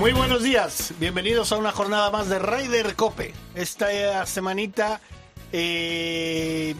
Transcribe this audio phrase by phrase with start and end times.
[0.00, 3.34] Muy buenos días, bienvenidos a una jornada más de Ryder Cope.
[3.54, 4.98] Esta semanita
[5.52, 6.74] eh,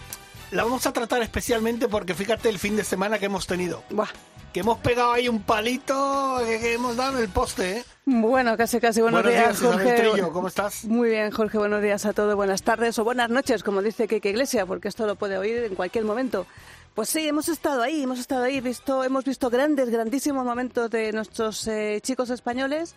[0.52, 3.84] la vamos a tratar especialmente porque fíjate el fin de semana que hemos tenido.
[3.90, 4.08] Buah.
[4.54, 7.84] Que hemos pegado ahí un palito que, que hemos dado en el poste, ¿eh?
[8.06, 9.02] Bueno, casi, casi.
[9.02, 10.10] Buenos, Buenos días, Isabel Jorge.
[10.10, 10.86] Trillo, ¿cómo estás?
[10.86, 11.58] Muy bien, Jorge.
[11.58, 12.34] Buenos días a todos.
[12.34, 15.74] Buenas tardes o buenas noches, como dice Kike Iglesia, porque esto lo puede oír en
[15.74, 16.46] cualquier momento.
[16.94, 21.12] Pues sí, hemos estado ahí, hemos estado ahí, visto, hemos visto grandes, grandísimos momentos de
[21.12, 22.94] nuestros eh, chicos españoles.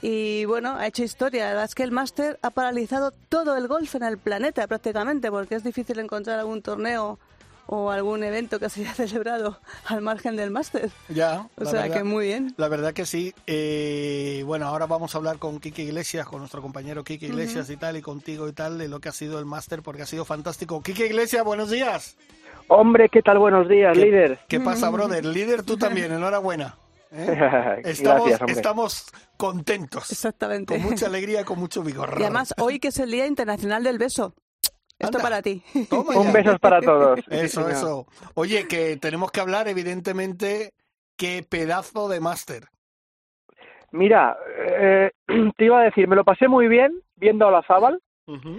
[0.00, 1.44] Y bueno, ha hecho historia.
[1.44, 5.30] La verdad es que el máster ha paralizado todo el golf en el planeta prácticamente,
[5.30, 7.18] porque es difícil encontrar algún torneo
[7.70, 10.90] o algún evento que se haya celebrado al margen del máster.
[11.08, 11.48] Ya.
[11.56, 12.54] O sea verdad- que muy bien.
[12.56, 13.34] La verdad que sí.
[13.46, 17.76] Eh, bueno, ahora vamos a hablar con Kike Iglesias, con nuestro compañero Kike Iglesias y
[17.76, 20.24] tal, y contigo y tal, de lo que ha sido el máster, porque ha sido
[20.24, 20.80] fantástico.
[20.80, 22.16] Kike Iglesias, buenos días.
[22.68, 23.38] Hombre, ¿qué tal?
[23.38, 24.38] Buenos días, ¿Qué- líder.
[24.48, 25.24] ¿Qué pasa, brother?
[25.24, 26.76] Líder, tú también, enhorabuena.
[27.12, 27.80] ¿Eh?
[27.84, 28.54] Estamos, Gracias, hombre.
[28.56, 29.06] estamos
[29.36, 30.10] contentos.
[30.10, 30.74] Exactamente.
[30.74, 32.14] Con mucha alegría con mucho vigor.
[32.18, 34.34] Y además, hoy que es el Día Internacional del Beso.
[34.98, 35.22] Esto Anda.
[35.22, 35.62] para ti.
[35.92, 37.20] Un beso para todos.
[37.30, 38.06] Eso, Sí, eso.
[38.34, 40.72] Oye, que tenemos que hablar, evidentemente,
[41.16, 42.64] qué pedazo de máster.
[43.92, 45.12] Mira, eh,
[45.56, 48.02] te iba a decir, me lo pasé muy bien viendo a la Zabal,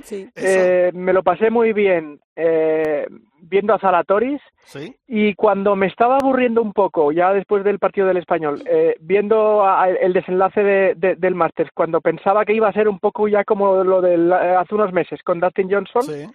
[0.03, 0.28] Sí.
[0.36, 3.06] Eh, me lo pasé muy bien eh,
[3.42, 4.95] viendo a Zalatoris sí.
[5.08, 9.64] y cuando me estaba aburriendo un poco, ya después del partido del español, eh, viendo
[9.64, 13.00] a- a- el desenlace de- de- del Masters, cuando pensaba que iba a ser un
[13.00, 16.25] poco ya como lo de hace unos meses con Dustin Johnson, Sí,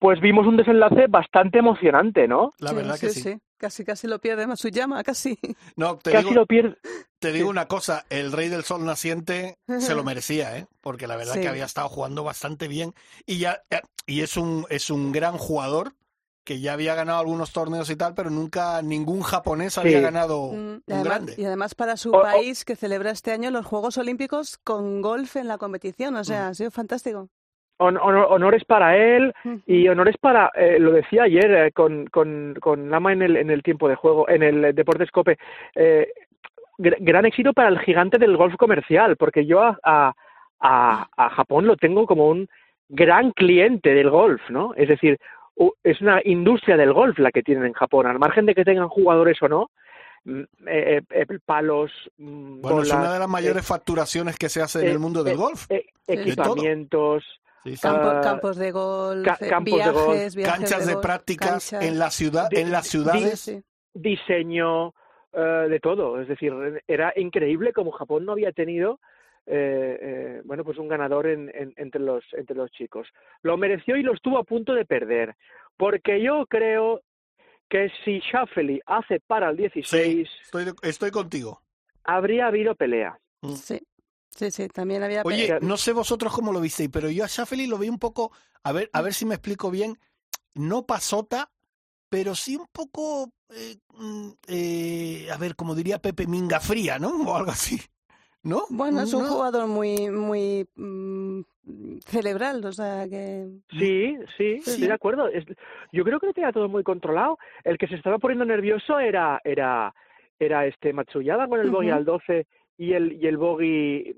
[0.00, 2.52] pues vimos un desenlace bastante emocionante, ¿no?
[2.58, 3.38] la Sí, verdad que sí.
[3.58, 5.38] Casi, casi lo pierde Matsuyama, casi.
[5.76, 6.76] No, te Casi digo, lo pierde.
[7.18, 10.66] te digo una cosa, el Rey del Sol naciente se lo merecía, ¿eh?
[10.80, 11.40] Porque la verdad Sí.
[11.42, 12.94] que había estado jugando bastante bien
[13.26, 13.62] y ya
[14.06, 15.92] y es un es un gran jugador
[16.42, 20.02] que ya había ganado algunos torneos y tal, pero nunca ningún japonés había Sí.
[20.02, 21.34] ganado Mm, y, un además, grande.
[21.36, 25.46] y además para su país que celebra este año los Juegos Olímpicos con golf en
[25.48, 26.16] la competición.
[26.16, 26.24] O Mm.
[26.24, 27.28] sea, ha sido fantástico.
[27.82, 29.32] Hon- honor- honores para él
[29.66, 33.50] y honores para, eh, lo decía ayer eh, con, con, con Lama en el, en
[33.50, 35.38] el tiempo de juego, en el Deportes Cope,
[35.74, 36.08] eh,
[36.78, 40.12] gr- gran éxito para el gigante del golf comercial, porque yo a, a,
[40.60, 42.48] a- a Japón lo tengo como un
[42.90, 44.74] gran cliente del golf, ¿no?
[44.76, 45.18] Es decir,
[45.82, 48.88] es una industria del golf la que tienen en Japón, al margen de que tengan
[48.88, 49.70] jugadores o no,
[50.24, 54.60] mm, eh, eh, palos, mm, Bueno, es una de las eh, mayores facturaciones que se
[54.60, 55.64] hace en eh, el mundo del eh, golf.
[55.70, 57.24] eh, equipamientos,
[57.64, 57.82] Sí, sí.
[57.82, 61.82] Campo- Ah, campos de golf, ca- campos de golf, viajes, Canchas de golf, prácticas canchas.
[61.82, 63.62] en la ciudad, en las de- ciudades.
[63.94, 64.94] Diseño,
[65.32, 66.20] eh, de todo.
[66.20, 66.52] Es decir,
[66.88, 68.98] era increíble como Japón no había tenido,
[69.46, 73.08] eh, eh, bueno, pues un ganador en- en- entre los entre los chicos.
[73.42, 75.34] Lo mereció y lo estuvo a punto de perder,
[75.76, 77.00] porque yo creo
[77.68, 81.60] que si Schauffele hace para el 16, Estoy, estoy contigo.
[82.04, 83.18] habría habido pelea.
[83.54, 83.80] Sí.
[84.30, 85.22] Sí, sí, también había...
[85.24, 88.32] Oye, no sé vosotros cómo lo visteis, pero yo a Schaffely lo vi un poco,
[88.62, 89.98] a ver, a ver si me explico bien,
[90.54, 91.50] no pasota,
[92.08, 97.10] pero sí un poco, eh, mm, eh, a ver, como diría Pepe, minga fría, ¿no?
[97.10, 97.80] O algo así,
[98.42, 98.62] ¿no?
[98.70, 99.28] Bueno, es un No.
[99.28, 101.40] jugador muy, muy mm,
[102.06, 103.46] cerebral, o sea que...
[103.78, 104.70] Sí, sí, Sí.
[104.70, 105.28] estoy de acuerdo.
[105.28, 105.44] Es-
[105.92, 107.38] yo creo que lo tenía todo muy controlado.
[107.64, 109.94] El que se estaba poniendo nervioso era era
[110.38, 111.98] era este Matsuyama con el bogey Ujú.
[111.98, 112.46] al 12
[112.80, 114.16] y el y el bogey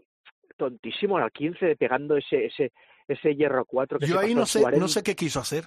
[0.56, 2.72] tontísimo al 15 pegando ese ese
[3.08, 4.80] ese hierro 4 que Yo se ahí no sé, 40.
[4.80, 5.64] no sé qué quiso hacer.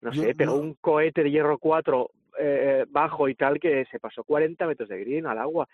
[0.00, 2.10] No yo sé, pegó no- un cohete de hierro 4
[2.40, 5.68] eh, bajo y tal que se pasó 40 metros de green al agua.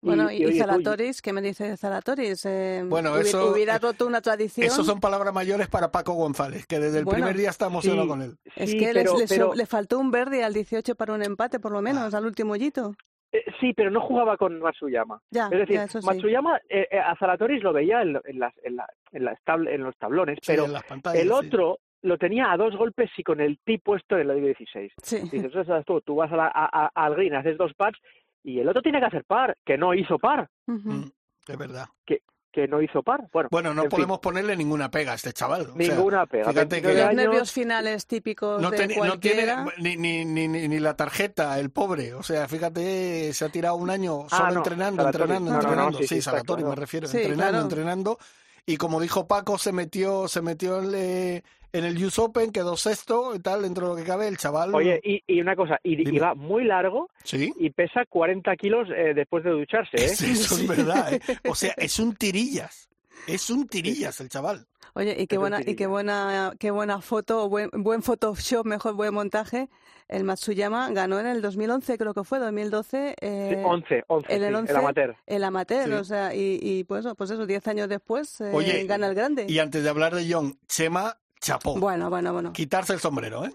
[0.00, 2.46] Bueno, y, oye, tú, Zalatoris, ¿qué me dice de Zalatoris?
[2.46, 4.64] Eh, Bueno, hubi- eso- Hubiera roto una tradición.
[4.66, 8.04] Esos son palabras mayores para Paco González, que desde el Bueno, primer día está emocionado
[8.04, 8.08] sí.
[8.08, 8.36] con él.
[8.56, 11.58] Es sí, que pero- les- pero- le faltó un verde al 18 para un empate,
[11.60, 12.94] por lo menos, al último hoyito.
[13.32, 15.20] Eh, sí, pero no jugaba con Matsuyama.
[15.30, 16.06] Ya, Es decir, ya, eso sí.
[16.06, 19.38] Matsuyama eh, eh, a Zalatoris lo veía en, lo- en las, en, la- en, las
[19.44, 21.34] tabl- en los tablones, Sí, pero en las pantallas, el sí.
[21.34, 24.92] otro lo tenía a dos golpes y con el tee puesto en la 16.
[25.02, 25.16] Sí.
[25.30, 25.52] Dices,
[25.84, 27.98] tú, tú vas a la- a- a- al green, haces dos pars
[28.44, 30.48] y el otro tiene que hacer par, que no hizo par.
[30.66, 31.04] Mm,
[31.48, 31.86] es verdad.
[32.06, 32.20] que
[32.66, 33.28] no hizo par.
[33.32, 35.62] Bueno, Bueno, no fin, podemos ponerle ninguna pega a este chaval.
[35.62, 36.44] o sea, ninguna pega.
[36.50, 40.24] fíjate 29 que- Los años, nervios finales típicos no, de teni- no tiene ni, ni,
[40.24, 42.14] ni, ni, ni la tarjeta, el pobre.
[42.14, 45.22] O sea, fíjate, se ha tirado un año Ah, solo no, entrenando, Salatori.
[45.24, 45.98] entrenando, No, no, no, entrenando.
[45.98, 47.62] sí, sí, Salatori me refiero, Sí, entrenando, claro.
[47.64, 48.18] entrenando.
[48.66, 52.76] y como dijo Paco, se metió, se metió en, eh, en el US Open, quedó
[52.76, 54.74] sexto y tal, dentro de lo que cabe, el chaval.
[54.74, 57.52] Oye, y, y una cosa, y, y va muy largo ¿Sí?
[57.58, 60.08] y pesa 40 kilos eh, después de ducharse, ¿eh?
[60.08, 61.20] Sí, eso es verdad, ¿eh?
[61.48, 62.88] O sea, es un tirillas.
[63.26, 64.66] Es un tirillas el chaval.
[64.94, 68.94] Oye, y qué Es buena, y qué buena, qué buena foto, buen, buen Photoshop, mejor
[68.94, 69.68] buen montaje.
[70.08, 73.08] El Matsuyama ganó en el 2011, creo que fue, 2012.
[73.10, 75.16] Sí, Eh, 11, 11, en el sí, 11, el amateur.
[75.26, 75.92] El amateur, Sí.
[75.92, 79.44] o sea, y, y pues, pues eso, 10 años después eh, Oye, gana el grande.
[79.46, 81.78] Y antes de hablar de John, Chema chapó.
[81.78, 82.52] Bueno, bueno, bueno.
[82.52, 83.52] Quitarse el sombrero, ¿eh?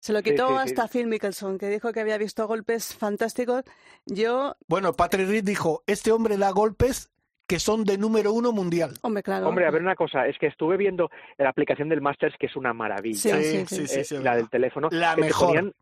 [0.00, 0.60] Se lo quitó sí, sí.
[0.60, 3.64] hasta Phil Mickelson, que dijo que había visto golpes fantásticos.
[4.04, 7.10] Yo, Bueno, Patrick Reed dijo, este hombre da golpes
[7.46, 8.98] que son de número uno mundial.
[9.02, 9.48] hombre, claro.
[9.48, 12.56] Hombre, a ver una cosa, es que estuve viendo la aplicación del Masters, que es
[12.56, 13.18] una maravilla.
[13.18, 14.00] Sí, sí, sí.
[14.00, 14.88] eh, sí, la del teléfono.
[14.90, 15.52] La que mejor.
[15.52, 15.74] Te ponían,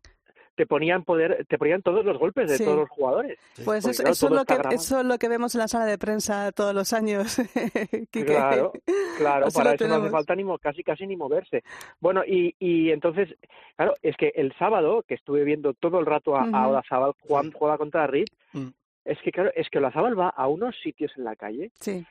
[0.55, 2.63] te ponían poder, te ponían todos los golpes de Sí.
[2.65, 3.39] todos los jugadores.
[3.65, 5.85] Pues eso, claro, eso es lo que, eso es lo que vemos en la sala
[5.85, 7.37] de prensa todos los años.
[8.11, 8.71] Claro,
[9.17, 11.63] claro, para eso no hace falta ni casi casi ni moverse.
[11.99, 13.35] Bueno, y, y entonces,
[13.75, 16.69] claro, es que el sábado, que estuve viendo todo el rato a, a Ujú.
[16.69, 17.51] Olazábal Juan Sí.
[17.57, 18.67] juega contra Reed, Mm.
[19.05, 22.05] es que claro, es que Olazábal va a unos sitios en la calle, Sí.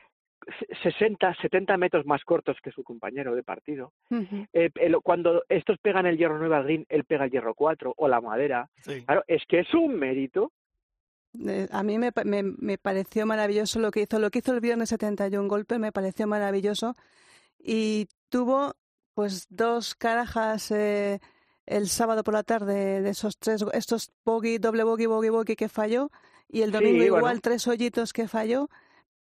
[0.59, 3.93] Se- 60, 70 metros más cortos que su compañero de partido.
[4.53, 7.93] Eh, el- cuando estos pegan el hierro 9 al green, él pega el hierro 4
[7.97, 8.69] o la madera.
[8.81, 9.03] Sí.
[9.05, 10.51] Claro, es que es un mérito.
[11.47, 14.19] Eh, A mí me, me, me pareció maravilloso lo que hizo.
[14.19, 16.95] Lo que hizo el viernes 71 golpes me pareció maravilloso.
[17.59, 18.73] Y tuvo
[19.15, 21.19] pues dos carajas eh,
[21.65, 25.69] el sábado por la tarde de esos tres, estos bogey, doble bogey, bogey, bogey que
[25.69, 26.09] falló.
[26.49, 27.39] Y el Sí, domingo igual bueno.
[27.41, 28.69] tres hoyitos que falló.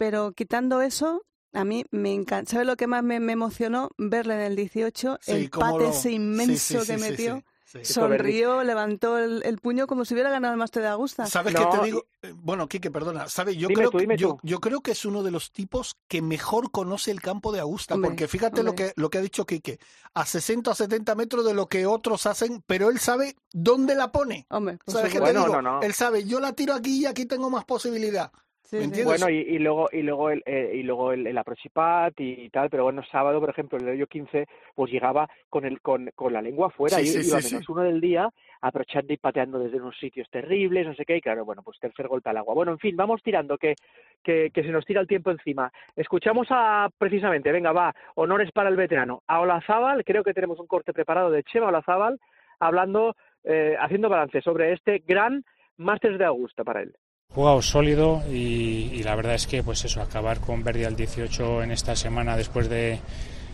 [0.01, 2.53] Pero quitando eso, a mí me encanta.
[2.53, 3.91] ¿Sabes lo que más me, me emocionó?
[3.99, 7.35] Verle en el 18, Sí, el pate lo- ese sí, inmenso sí, que sí, metió.
[7.67, 7.93] sí, sí.
[7.93, 11.27] Sonrió, levantó el, el puño como si hubiera ganado el máster de Augusta.
[11.27, 12.07] ¿Sabes No, qué te digo?
[12.23, 13.29] Eh, Bueno, Quique, perdona.
[13.29, 13.57] ¿Sabes?
[13.59, 16.71] Yo, Dime creo tú, que, yo, creo que es uno de los tipos que mejor
[16.71, 17.95] conoce el campo de Augusta.
[17.97, 19.79] Hombre, porque fíjate lo que, lo que ha dicho Quique.
[20.15, 24.13] A 60 o 70 metros de lo que otros hacen, pero él sabe dónde la
[24.13, 24.47] pone.
[24.51, 25.55] Hombre, por ¿Sabes qué te Bueno, digo?
[25.55, 25.83] no, no.
[25.83, 28.33] Él sabe, yo la tiro aquí y aquí tengo más posibilidad.
[28.71, 28.87] Sí, ¿Me sí.
[28.87, 29.21] entiendes?
[29.21, 32.71] Bueno, y, y luego y luego el eh, y luego el, el aproxipat y, tal,
[32.71, 34.47] pero bueno, sábado, por ejemplo, el hoyo 15,
[34.77, 37.67] pues llegaba con el con, con la lengua afuera Sí, y sí, iba sí, menos
[37.67, 37.73] sí.
[37.73, 38.31] uno del día,
[38.61, 42.07] aprovechando y pateando desde unos sitios terribles, no sé qué, y claro, bueno, pues tercer
[42.07, 42.55] golpe al agua.
[42.55, 43.75] Bueno, en fin, vamos tirando, que,
[44.23, 45.73] que, que se nos tira el tiempo encima.
[45.97, 49.25] Escuchamos a, precisamente, venga, va, honores para el veterano.
[49.27, 52.21] A Olazábal, creo que tenemos un corte preparado de Chema Olazábal,
[52.61, 55.45] hablando, eh, haciendo balance sobre este gran
[55.77, 56.95] Masters de Augusta para él.
[57.35, 61.63] Jugado sólido y, y la verdad es que pues eso acabar con Verdi al 18
[61.63, 62.99] en esta semana después de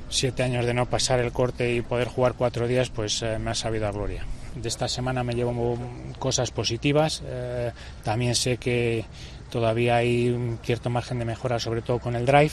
[0.09, 3.51] siete años de no pasar el corte y poder jugar cuatro días pues eh, me
[3.51, 4.25] ha sabido a gloria.
[4.55, 5.77] De esta semana me llevo
[6.19, 7.23] cosas positivas.
[7.27, 9.05] Eh, también sé que
[9.51, 12.53] todavía hay un cierto margen de mejora sobre todo con el drive.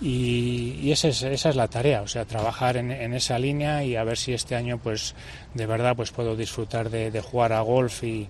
[0.00, 3.82] Y, y esa, es, esa es la tarea, o sea, trabajar en, en, esa línea
[3.82, 5.16] y a ver si este año, pues,
[5.54, 8.28] de verdad, pues puedo disfrutar de, de jugar a golf y,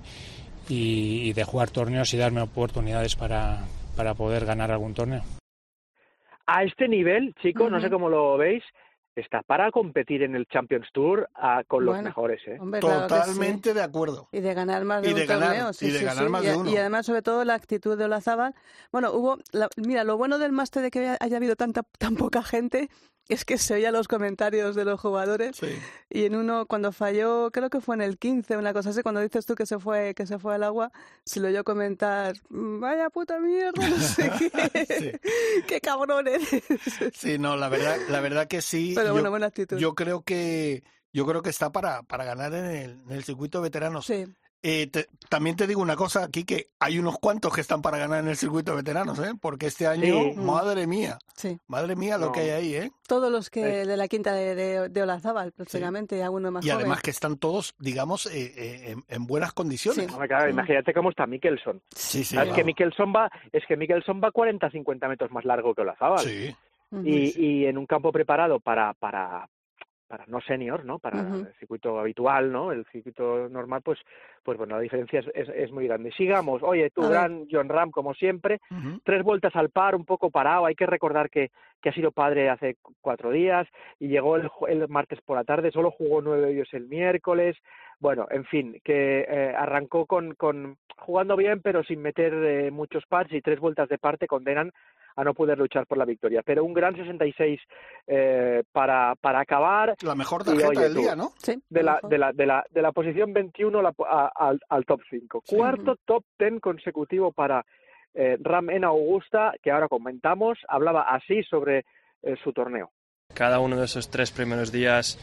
[0.69, 3.59] y, y, de jugar torneos y darme oportunidades para,
[3.97, 5.23] para poder ganar algún torneo.
[6.47, 7.73] A este nivel, chicos, uh -huh.
[7.73, 8.63] no sé cómo lo veis,
[9.21, 12.41] está para competir en el Champions Tour uh, con los mejores.
[12.47, 12.57] ¿eh?
[12.61, 14.29] Hombre, Totalmente de acuerdo.
[14.33, 15.73] Y de ganar más de y de un ganar, torneo.
[15.73, 16.31] Sí, y de sí, ganar sí.
[16.31, 16.71] más y, de uno.
[16.71, 18.55] Y además, sobre todo, la actitud de Olazábal.
[18.93, 19.39] Bueno, hubo.
[19.53, 22.89] La, mira, lo bueno del máster de que haya habido tanta, tan poca gente
[23.29, 25.57] es que se oían los comentarios de los jugadores.
[25.57, 25.69] Sí.
[26.09, 29.21] Y en uno, cuando falló, creo que fue en el 15, una cosa así, cuando
[29.21, 30.91] dices tú que se fue, que se fue al agua,
[31.25, 34.87] se lo oyó comentar, vaya puta mierda, no sé qué,
[35.21, 35.63] sí.
[35.67, 36.49] qué cabrón eres.
[37.15, 38.93] Sí, no, la verdad, la verdad que sí.
[38.95, 39.77] Pero yo, bueno, buena actitud.
[39.77, 40.83] Yo creo que,
[41.13, 44.07] yo creo que está para, para ganar en el, en el circuito de veteranos.
[44.07, 44.25] Sí.
[44.63, 47.97] Eh, te, también te digo una cosa aquí que hay unos cuantos que están para
[47.97, 49.33] ganar en el circuito de veteranos, ¿eh?
[49.41, 50.33] Porque este año, sí.
[50.37, 51.59] madre mía, sí.
[51.69, 52.33] madre mía lo no.
[52.33, 52.91] que hay ahí, ¿eh?
[53.07, 56.23] Todos los que de la quinta de, de, de Olazábal, prácticamente, sí.
[56.23, 56.81] alguno más Y joven.
[56.81, 60.07] además que están todos, digamos, eh, eh, en, en, buenas condiciones.
[60.11, 60.19] Sí.
[60.27, 61.81] Claro, imagínate cómo está Mikkelson.
[61.95, 62.37] Sí, sí.
[62.37, 62.55] Es claro.
[62.55, 66.19] que Mikkelson va, es que Mikkelson va 40, 50 metros más largo que Olazábal.
[66.21, 66.55] Sí.
[67.05, 69.47] Y, y, en un campo preparado para, para,
[70.09, 70.99] para no senior, ¿no?
[70.99, 71.47] Para uh -huh.
[71.47, 72.73] el circuito habitual, ¿no?
[72.73, 73.99] El circuito normal, pues,
[74.43, 76.11] pues bueno, la diferencia es, es, es muy grande.
[76.13, 76.63] Sigamos.
[76.63, 79.01] Oye, tu gran John Ram, como siempre, uh -huh.
[79.05, 80.65] tres vueltas al par, un poco parado.
[80.65, 81.51] Hay que recordar que,
[81.83, 83.69] que ha sido padre hace cuatro días
[84.01, 85.71] y llegó el, el martes por la tarde.
[85.71, 87.57] Solo jugó nueve hoyos el miércoles.
[88.01, 93.05] Bueno, en fin, que eh, arrancó con, con jugando bien, pero sin meter eh, muchos
[93.07, 94.73] pads y tres vueltas de parte condenan
[95.19, 96.43] a no poder luchar por la victoria.
[96.45, 97.61] Pero un gran 66
[98.07, 99.97] eh, para, para acabar.
[100.03, 101.33] La mejor tarjeta y, oye, del tú, día, ¿no?
[101.43, 104.85] Sí, de, la, de, la, de, la, de la posición 21 la, a, al, al,
[104.85, 105.43] top 5.
[105.45, 105.57] Sí.
[105.57, 107.67] Cuarto top 10 consecutivo para
[108.15, 110.57] eh, Ram en Augusta, que ahora comentamos.
[110.69, 111.85] Hablaba así sobre
[112.23, 112.93] eh, su torneo.
[113.35, 115.19] Cada uno de esos tres primeros días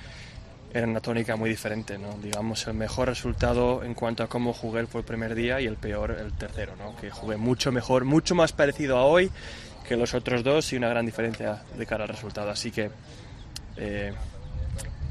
[0.74, 2.18] era una tónica muy diferente, ¿no?
[2.22, 5.78] Digamos, el mejor resultado en cuanto a cómo jugué fue el primer día y el
[5.78, 6.98] peor el tercero, ¿no?
[6.98, 9.32] Que jugué mucho mejor, mucho más parecido a hoy
[9.88, 12.50] que los otros dos y una gran diferencia de cara al resultado.
[12.50, 12.89] Así que
[13.77, 14.13] eh,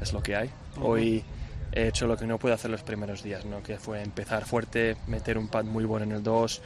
[0.01, 0.49] es lo que hay.
[0.81, 1.23] Hoy
[1.71, 3.61] he hecho lo que no pude hacer los primeros días, ¿no?
[3.63, 6.61] Que fue empezar fuerte, meter un pad muy bueno en el 2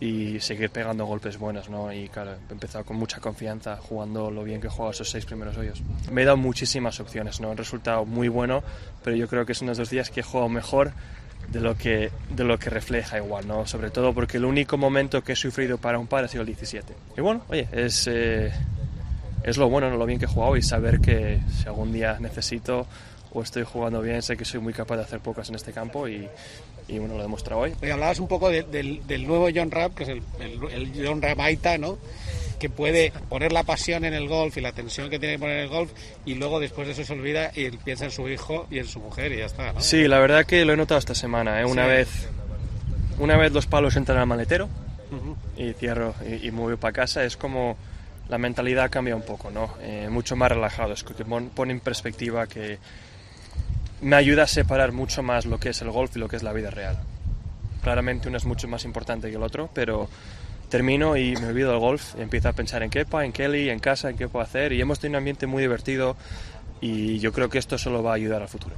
[0.00, 1.92] y seguir pegando golpes buenos, ¿no?
[1.92, 5.24] Y claro, he empezado con mucha confianza, jugando lo bien que he jugado esos seis
[5.24, 5.80] primeros hoyos.
[6.10, 7.50] Me he dado muchísimas opciones, ¿no?
[7.50, 8.64] Un resultado muy bueno,
[9.04, 10.92] pero yo creo que es uno de los días que he jugado mejor
[11.52, 13.66] de lo que, de lo que refleja igual, ¿no?
[13.66, 16.46] Sobre todo porque el único momento que he sufrido para un par ha sido el
[16.46, 16.94] 17.
[17.16, 18.50] Y bueno, oye, es, eh,
[19.44, 19.98] es lo bueno, ¿no?
[19.98, 22.86] lo bien que he jugado y saber que si algún día necesito
[23.34, 26.08] o estoy jugando bien, sé que soy muy capaz de hacer pocas en este campo
[26.08, 26.26] y,
[26.88, 27.74] y bueno, lo he demostrado hoy.
[27.82, 31.20] Hoy hablabas un poco de, del, del, nuevo John Rapp, que es el, el, John
[31.20, 31.98] Rabaita, ¿no?
[32.62, 35.56] Que puede poner la pasión en el golf y la tensión que tiene que poner
[35.56, 35.90] en el golf
[36.24, 39.00] y luego después de eso se olvida y piensa en su hijo y en su
[39.00, 39.72] mujer y ya está.
[39.72, 39.80] ¿no?
[39.80, 41.60] Sí, la verdad que lo he notado esta semana.
[41.60, 41.64] ¿eh?
[41.64, 41.90] Una, sí.
[41.90, 42.28] vez,
[43.18, 44.66] una vez los palos entran al maletero
[45.10, 45.70] uh -huh.
[45.70, 47.76] y cierro y, y me voy para casa, es como
[48.28, 49.74] la mentalidad cambia un poco, ¿no?
[49.80, 52.78] Eh, mucho más relajado, es que pone en perspectiva que
[54.02, 56.44] me ayuda a separar mucho más lo que es el golf y lo que es
[56.44, 57.00] la vida real.
[57.82, 60.08] Claramente uno es mucho más importante que el otro, pero
[60.72, 63.78] termino y me olvido del golf y empiezo a pensar en Kepa, en Kelly, en
[63.78, 66.16] casa, en qué puedo hacer y hemos tenido un ambiente muy divertido
[66.80, 68.74] y yo creo que esto solo va a ayudar al futuro.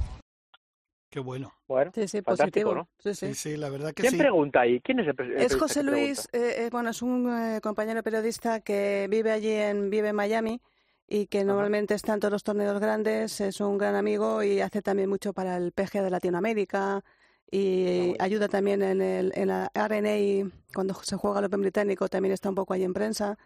[1.09, 1.53] Qué bueno.
[1.69, 2.89] Bueno, sí, sí, positivo, ¿no?
[2.99, 3.33] Sí, sí.
[3.33, 4.17] sí, la verdad que ¿Quién sí.
[4.17, 4.81] pregunta ahí?
[4.81, 9.07] ¿Quién es el, el Es José Luis, eh, bueno, es un eh, compañero periodista que
[9.09, 10.61] vive allí en vive en Miami
[11.07, 14.81] y que normalmente está en todos los torneos grandes, es un gran amigo y hace
[14.81, 17.05] también mucho para el PGA de Latinoamérica
[17.51, 22.33] y ayuda también en, el, en la RNA cuando se juega el Open británico, también
[22.33, 23.37] está un poco ahí en prensa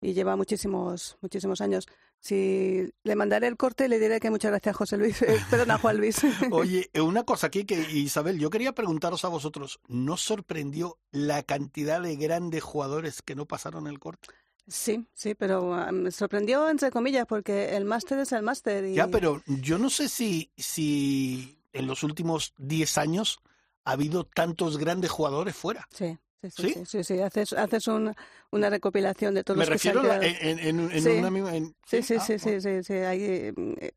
[0.00, 1.86] y lleva muchísimos muchísimos años.
[2.20, 5.20] Si le mandaré el corte, le diré que muchas gracias, José Luis.
[5.22, 6.20] Eh, perdona, Juan Luis.
[6.52, 12.00] Oye, una cosa aquí que Isabel, yo quería preguntaros a vosotros, ¿no sorprendió la cantidad
[12.00, 14.28] de grandes jugadores que no pasaron el corte?
[14.66, 18.86] Sí, sí, pero uh, me sorprendió entre comillas porque el máster es el máster.
[18.86, 18.94] Y...
[18.94, 23.40] Ya, pero yo no sé si, si en los últimos 10 años
[23.84, 25.86] ha habido tantos grandes jugadores fuera.
[25.90, 26.18] Sí.
[26.42, 27.20] Sí, sí, sí, sí, sí.
[27.20, 28.14] haces, haces un,
[28.50, 31.08] una recopilación de todos Me los que refiero se han en, en, en, sí.
[31.08, 31.74] una en...
[31.86, 33.54] Sí, sí, sí, ah, sí, sí, sí, Hay,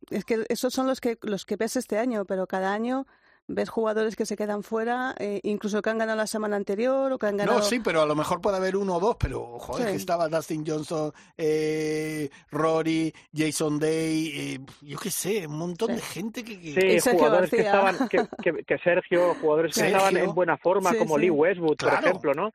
[0.09, 3.05] es que esos son los que los que ves este año, pero cada año
[3.47, 7.17] ves jugadores que se quedan fuera, eh, incluso que han ganado la semana anterior o
[7.17, 7.59] que han ganado...
[7.59, 9.91] No, sí, pero a lo mejor puede haber uno o dos, pero joder, sí.
[9.91, 15.95] que estaba Dustin Johnson, eh, Rory, Jason Day, eh, yo qué sé, un montón sí.
[15.95, 16.59] de gente que...
[16.59, 16.99] que...
[16.99, 19.97] Sí, jugadores que estaban, que, que, que, Sergio, jugadores que Sergio.
[19.97, 21.97] estaban en buena forma, sí, como Lee Westwood, claro.
[21.97, 22.51] por ejemplo, ¿no?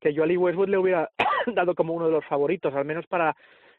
[0.00, 1.10] Que yo a Lee Westwood le hubiera
[1.54, 3.36] dado como uno de los favoritos, al menos para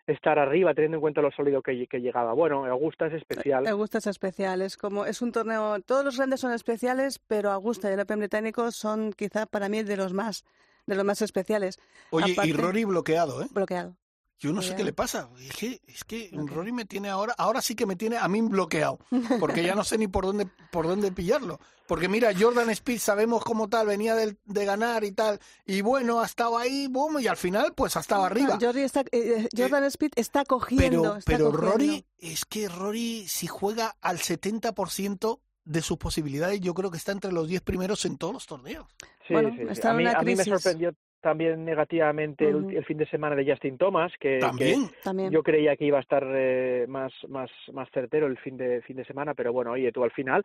[0.08, 2.34] estar arriba teniendo en cuenta lo sólido que, que, llegaba.
[2.34, 3.68] Bueno, Augusta es especial.
[3.68, 7.90] Augusta es especial, es como es un torneo, todos los grandes son especiales, pero Augusta
[7.90, 10.46] y el Open británico son quizá para mí de los más
[10.86, 11.80] de los más especiales.
[12.12, 13.48] Oye, Aparte, y Rory bloqueado, ¿eh?
[13.52, 13.96] Bloqueado.
[14.38, 15.30] Yo no sé qué le pasa.
[15.40, 16.48] Es que, es que okay.
[16.54, 19.00] Rory me tiene ahora, ahora sí que me tiene a mí bloqueado,
[19.40, 21.60] porque ya no sé ni por dónde, por dónde pillarlo.
[21.88, 26.20] Porque mira, Jordan Speed sabemos cómo tal, venía de, de ganar y tal, y bueno,
[26.20, 28.58] ha estado ahí, boom, y al final pues ha estado arriba.
[28.60, 31.02] Jordan, está, eh, Jordan eh, Speed está cogiendo.
[31.02, 31.72] Pero, está pero cogiendo.
[31.72, 37.12] Rory, es que Rory si juega al 70% de sus posibilidades, yo creo que está
[37.12, 38.88] entre los 10 primeros en todos los torneos.
[39.28, 39.68] Sí, bueno, sí, sí.
[39.70, 40.54] está A, en mí, una a mí me crisis.
[40.54, 40.94] sorprendió
[41.26, 44.88] también negativamente el, el fin de semana de Justin Thomas, que, También.
[44.90, 45.32] que También.
[45.32, 48.96] yo creía que iba a estar eh, más, más, más certero el fin de, fin
[48.96, 50.44] de semana, pero bueno, oye, tú al final,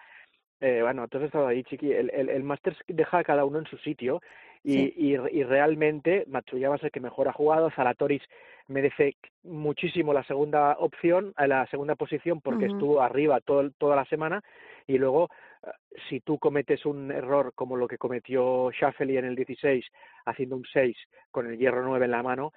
[0.58, 3.58] eh, bueno, tú has estado ahí, Chiqui, el, el, el Masters deja a cada uno
[3.58, 4.22] en su sitio
[4.64, 4.94] y, Sí.
[4.96, 5.08] y,
[5.38, 8.22] y realmente Matsuyama es el que mejor ha jugado, Zalatoris
[8.68, 14.04] merece muchísimo la segunda opción, eh, la segunda posición porque estuvo arriba todo, toda la
[14.06, 14.42] semana
[14.86, 15.28] y luego
[16.08, 19.84] si tú cometes un error como lo que cometió Schauffele en el 16
[20.26, 20.96] haciendo un 6
[21.30, 22.52] con el hierro 9 en la mano,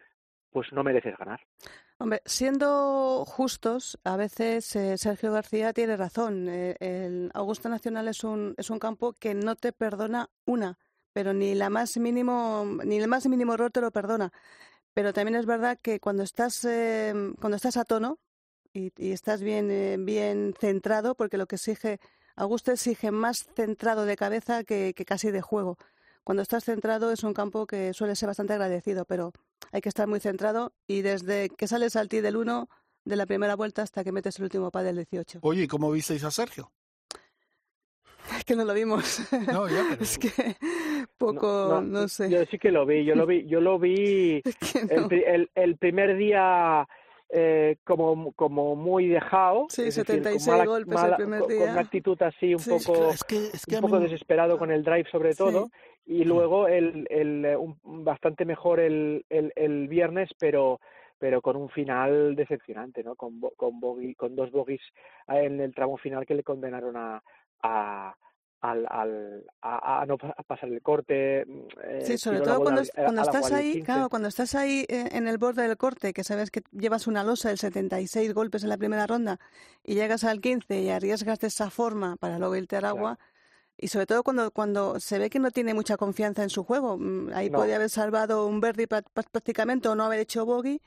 [0.51, 1.41] pues no mereces ganar.
[1.98, 6.48] Hombre, siendo justos, a veces eh, Sergio García tiene razón.
[6.50, 10.77] Eh, el Augusta Nacional es un, es un campo que no te perdona una,
[11.13, 14.31] pero ni la más mínimo, ni el más mínimo error te lo perdona.
[14.93, 18.19] Pero también es verdad que cuando estás, eh, cuando estás a tono
[18.74, 22.00] y, y estás bien, eh, bien centrado, porque lo que exige,
[22.35, 25.77] Augusta exige más centrado de cabeza que, que casi de juego.
[26.23, 29.33] Cuando estás centrado es un campo que suele ser bastante agradecido, pero
[29.71, 32.69] hay que estar muy centrado y desde que sales al tee del 1
[33.05, 35.39] de la primera vuelta hasta que metes el último pad del 18.
[35.41, 36.71] Oye, ¿y cómo visteis a Sergio?
[38.37, 39.19] Es que no lo vimos.
[39.51, 40.01] No, ya, pero...
[40.01, 40.31] es que
[41.17, 42.29] poco, no, no, sé.
[42.29, 45.07] Yo sí que lo vi, yo lo vi, yo lo vi Es que el, no.
[45.09, 46.87] pri- el, el primer día
[47.35, 49.65] eh, como, como muy dejado.
[49.69, 51.59] Sí, es decir, con 76 mala- golpes mala- el primer día.
[51.61, 54.03] Con una actitud así un Sí, poco, claro, es que, es que un poco mí-
[54.03, 55.65] desesperado con el drive sobre todo.
[55.65, 55.71] Sí.
[56.05, 60.79] Y luego el, el, un- bastante mejor el, el, el viernes, pero
[61.19, 63.15] pero con un final decepcionante, ¿no?
[63.15, 64.81] Con, con, bogey- con dos bogies
[65.29, 67.23] en el tramo final que le condenaron a,
[67.61, 68.13] a,
[68.63, 70.17] al, al, a, a no
[70.48, 71.46] pasar el corte.
[71.46, 73.86] mm, eh, Sí, sobre todo cuando, a- la estás ahí, 15.
[73.86, 77.24] claro, cuando estás ahí eh, en el borde del corte, que sabes que llevas una
[77.24, 79.38] losa del 76 golpes en la primera ronda
[79.84, 83.20] y llegas al 15 y arriesgas de esa forma para luego irte al agua.
[83.77, 86.98] Y sobre todo cuando, cuando se ve que no tiene mucha confianza en su juego.
[86.98, 87.58] Mm, Ahí No.
[87.60, 90.79] podía haber salvado un pra- prácticamente o no haber hecho bogey.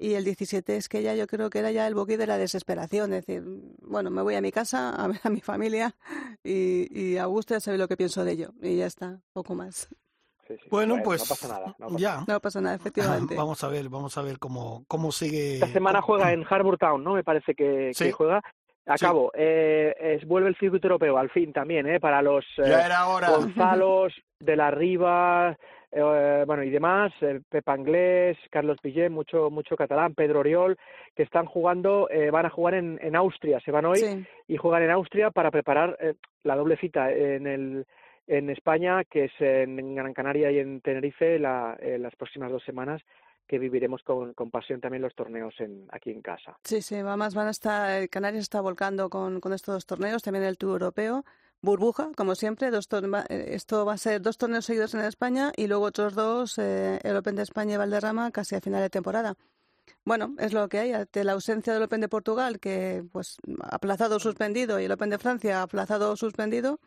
[0.00, 2.38] Y el 17 es que ya yo creo que era ya el bogey de la
[2.38, 3.12] desesperación.
[3.12, 3.42] Es decir,
[3.82, 5.94] bueno, me voy a mi casa a ver a mi familia
[6.44, 8.50] y, y a gusto ya sabe lo que pienso de ello.
[8.62, 9.88] Y ya está, poco más.
[10.46, 10.68] Sí, sí.
[10.70, 11.76] Bueno, pues no pasa nada.
[11.78, 12.24] no pasa ya.
[12.26, 13.34] No pasa nada, efectivamente.
[13.36, 15.54] Vamos a ver, vamos a ver cómo, cómo sigue.
[15.54, 17.14] Esta semana juega en Harbour Town, ¿no?
[17.14, 18.04] Me parece que, Sí.
[18.04, 18.40] que juega.
[18.86, 19.30] Acabo.
[19.34, 22.00] Eh, es- vuelve el circuito europeo, al fin también, ¿eh?
[22.00, 23.30] Para los eh, Ya era hora.
[23.30, 25.58] Gonzalos, De la Riva,
[25.90, 30.76] eh, bueno, y demás, eh, Pepa Anglés, Carlos Pillén, mucho, mucho catalán, Pedro Oriol,
[31.14, 34.24] que están jugando, eh, van a jugar en, en Austria, se van hoy Sí.
[34.48, 36.14] y juegan en Austria para preparar eh,
[36.44, 37.86] la doble cita en el
[38.30, 42.62] en España, que es en Gran Canaria y en Tenerife, la, eh, las próximas dos
[42.62, 43.00] semanas,
[43.46, 46.58] que viviremos con, con pasión también los torneos en, aquí en casa.
[46.62, 50.44] Sí, sí, además van a estar, Canarias está volcando con, con estos dos torneos, también
[50.44, 51.24] el Tour Europeo,
[51.62, 52.88] burbuja, como siempre, dos
[53.28, 56.98] eh, esto va a ser dos torneos seguidos en España y luego otros dos, eh,
[57.02, 59.34] el Open de España y Valderrama, casi a final de temporada.
[60.04, 64.16] Bueno, es lo que hay, ante la ausencia del Open de Portugal, que pues aplazado
[64.16, 66.80] o suspendido, y el Open de Francia aplazado o suspendido,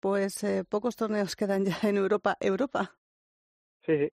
[0.00, 2.96] pues eh, pocos torneos quedan ya en Europa, Europa.
[3.84, 4.08] Sí, sí.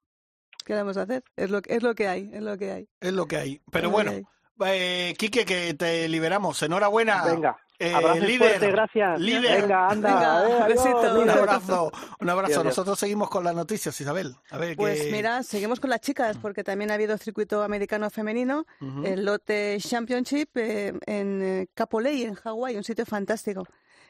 [0.65, 1.23] ¿Qué vamos a hacer?
[1.35, 2.89] Es lo, que- es lo que hay, es lo que hay.
[2.99, 3.61] Es lo que hay.
[3.71, 4.23] Pero Es bueno, hay.
[4.65, 6.61] eh, Quique, que te liberamos.
[6.61, 7.23] Enhorabuena.
[7.25, 8.37] Venga, Eh, abrazo líder.
[8.49, 9.19] fuerte, gracias.
[9.19, 9.61] líder.
[9.61, 10.09] Venga, anda.
[10.13, 11.19] Venga, eh, adiós, besito.
[11.21, 12.63] Un abrazo, un abrazo.
[12.63, 14.35] Nosotros seguimos con las noticias, Isabel.
[14.51, 18.09] A ver, Pues que- mira, seguimos con las chicas porque también ha habido circuito americano
[18.09, 18.65] femenino,
[19.03, 23.65] el Lotte Championship eh, en eh, Kapolei, en Hawái, un sitio fantástico.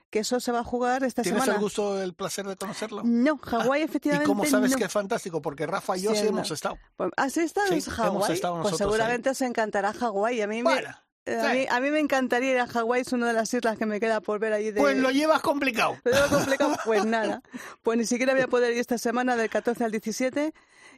[0.09, 1.55] Que eso se va a jugar esta ¿Tienes semana.
[1.57, 3.01] el gusto, el placer de conocerlo?
[3.05, 4.77] No, Hawái ¿Y efectivamente cómo sabes no.
[4.77, 5.41] que es fantástico?
[5.41, 6.77] Porque Rafa y yo Sí, hemos estado.
[6.97, 8.17] Pues, ¿Has estado Sí, en Hawái?
[8.19, 8.77] pues nosotros ahí.
[8.77, 10.41] seguramente os encantará Hawái.
[10.41, 10.95] A mí, me, Bueno, sí.
[11.27, 13.85] A, mí, a mí me encantaría ir a Hawái, es una de las islas que
[13.85, 14.79] me queda por ver allí de...
[14.81, 15.97] Pues lo llevas complicado.
[16.03, 17.41] Lo tengo complicado, pues nada.
[17.83, 20.53] Pues ni siquiera voy a poder ir esta semana del 14 al 17.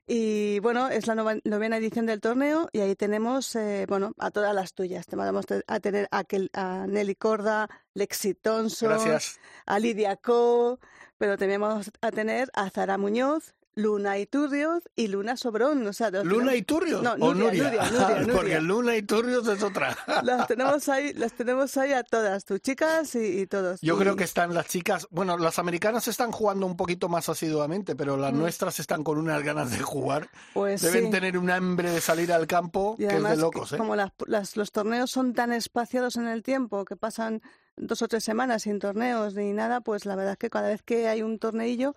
[0.06, 4.54] Y bueno, es la novena edición del torneo y ahí tenemos, eh, bueno, a todas
[4.54, 5.06] las tuyas.
[5.06, 9.40] Te vamos a tener a, Kel- a Nelly Corda, Lexi Thompson, Gracias.
[9.66, 10.80] a Lidia Co,
[11.18, 15.86] pero tenemos a tener a Zara Muñoz, Luna Iturrioz y Luna Sobrón.
[15.88, 17.02] O sea, ¿Luna Turrios?
[17.02, 18.34] No, ¿O Nuria, Nuria, Nuria, Nuria.
[18.36, 19.98] Porque Luna y Turrios es otra.
[20.24, 23.80] Las tenemos ahí, las tenemos ahí a todas, tus chicas y, y todos.
[23.82, 27.30] Yo Y- creo que están las chicas, bueno, las americanas están jugando un poquito más
[27.30, 30.24] asiduamente, pero las nuestras están con unas ganas de jugar.
[30.26, 30.28] Mm.
[30.54, 31.12] pues Deben sí.
[31.12, 33.78] tener un hambre de salir al campo Y que es además, de que locos, ¿eh?
[33.78, 37.42] como las, las- los torneos son tan espaciados en el tiempo, que pasan
[37.76, 40.84] dos o tres semanas sin torneos ni nada, pues la verdad es que cada vez
[40.84, 41.96] que hay un torneillo,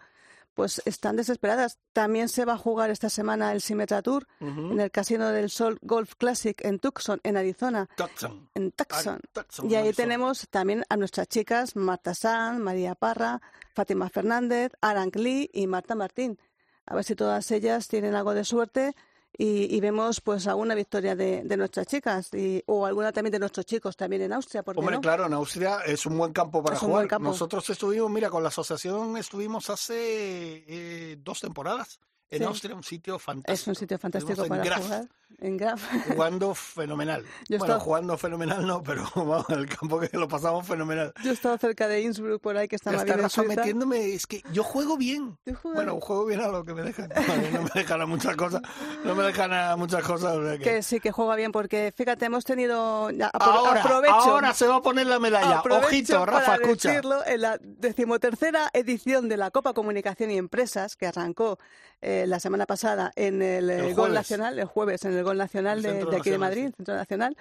[0.57, 1.79] pues están desesperadas.
[1.93, 5.79] También se va a jugar esta semana el Symmetra Tour en el Casino del Sol
[5.83, 7.89] Golf Classic en Tucson, en Arizona.
[7.95, 8.49] Tucson.
[8.55, 9.21] En Tucson.
[9.23, 9.97] Ah, Tucson, Y ahí Arizona.
[10.05, 13.43] tenemos también a nuestras chicas Marta Sanz, María Parra,
[13.75, 16.39] Fátima Fernández, Aran Lee y Marta Martín.
[16.87, 18.95] A ver si todas ellas tienen algo de suerte
[19.39, 23.39] y, y vemos pues alguna victoria de, de nuestras chicas y, o alguna también de
[23.39, 25.01] nuestros chicos también en Austria, ¿por qué Hombre, no?
[25.01, 27.07] claro, en Austria es un buen campo para Es jugar.
[27.09, 27.29] campo.
[27.29, 32.45] Nosotros estuvimos, mira, con la asociación estuvimos hace eh, dos temporadas en Sí.
[32.45, 33.53] Austria, un sitio fantástico.
[33.55, 35.09] Es un sitio fantástico en para Graf, jugar.
[35.39, 35.83] En Graf.
[36.09, 37.25] Jugando fenomenal.
[37.49, 41.13] Yo bueno, jugando fenomenal no, pero vamos, el campo que lo pasamos fenomenal.
[41.23, 43.43] Yo he estado cerca de Innsbruck por ahí, que Está bien en Suiza.
[43.55, 45.37] metiéndome, es que yo juego bien.
[45.63, 47.09] Bueno, juego bien a lo que me dejan.
[47.53, 48.63] No me dejan a muchas cosas.
[49.05, 50.37] No me dejan a muchas cosas.
[50.37, 53.09] o sea que- Que sí, que juega bien, porque fíjate, hemos tenido...
[53.35, 54.15] Ahora, aprovecho.
[54.15, 55.59] ahora se va a poner la medalla.
[55.59, 56.89] Aprovecho Ojito, Rafa, para escucha.
[56.89, 61.59] decirlo, en la decimotercera edición de la Copa Comunicación y Empresas, que arrancó
[62.01, 64.15] eh, la semana pasada en el, eh, El Gol.
[64.15, 66.71] Nacional, el jueves en el Gol Nacional El de, aquí de Madrid.
[66.77, 67.37] Centro Nacional,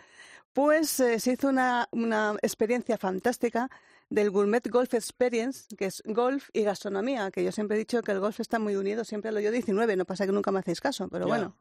[0.53, 3.69] pues eh, se hizo una, una experiencia fantástica
[4.09, 8.11] del Gourmet Golf Experience, que es golf y gastronomía, que yo siempre he dicho que
[8.11, 10.81] el golf está muy unido, siempre lo yo 19, no pasa que nunca me hacéis
[10.81, 11.55] caso, pero bueno.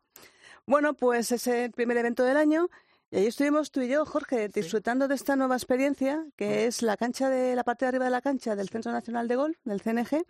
[0.67, 2.71] Bueno, pues ese primer evento del año
[3.15, 6.97] y ahí estuvimos tú y yo, Jorge, disfrutando de esta nueva experiencia, que es la
[6.97, 9.81] cancha de la parte de arriba de la cancha del Centro Nacional de Golf, del
[9.81, 10.27] CNG.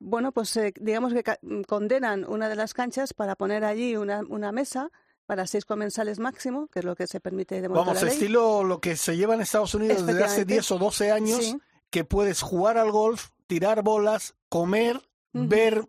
[0.00, 4.22] Bueno, pues eh, digamos que ca- condenan una de las canchas para poner allí una,
[4.28, 4.90] una mesa
[5.26, 8.96] para seis comensales máximo, que es lo que se permite de Vamos, estilo lo que
[8.96, 10.54] se lleva en Estados Unidos desde hace Efectivamente.
[10.54, 11.58] 10 o 12 años, Sí.
[11.90, 15.00] que puedes jugar al golf, tirar bolas, comer,
[15.32, 15.84] ver,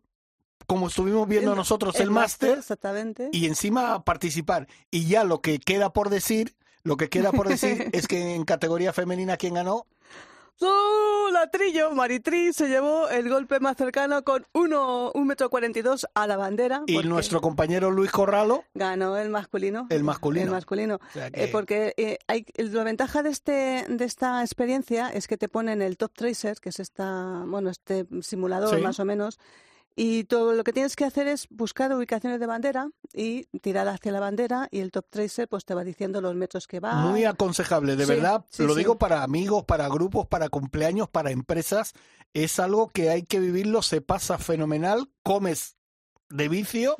[0.67, 3.30] como estuvimos viendo El- nosotros, el, máster, máster, Exactamente.
[3.32, 4.67] y encima participar.
[4.91, 8.43] Y ya lo que queda por decir, lo que queda por decir es que en
[8.45, 9.88] categoría femenina, ¿quién ganó?
[10.63, 11.91] ¡Oh, latrillo!
[11.91, 16.28] Maritri se llevó el golpe más cercano con uno, un metro cuarenta y dos a
[16.28, 16.84] la bandera.
[16.88, 19.88] Y nuestro compañero Luis Corralo, Ganó el masculino.
[19.89, 20.45] El masculino.
[20.45, 20.95] El masculino.
[20.95, 25.28] O sea Eh, que- porque eh, hay, la ventaja de, este, de esta experiencia es
[25.28, 28.82] que te ponen el Top Tracer, que es esta, bueno, este simulador Sí.
[28.82, 29.39] más o menos,
[29.95, 34.12] y todo lo que tienes que hacer es buscar ubicaciones de bandera y tirar hacia
[34.12, 36.93] la bandera y el Top Tracer pues te va diciendo los metros que va.
[36.95, 38.80] muy aconsejable, de Sí, verdad, sí, lo sí.
[38.80, 41.93] digo para amigos, para grupos, para cumpleaños, para empresas,
[42.34, 45.75] es algo que hay que vivirlo, se pasa fenomenal, comes
[46.30, 46.95] de vicio,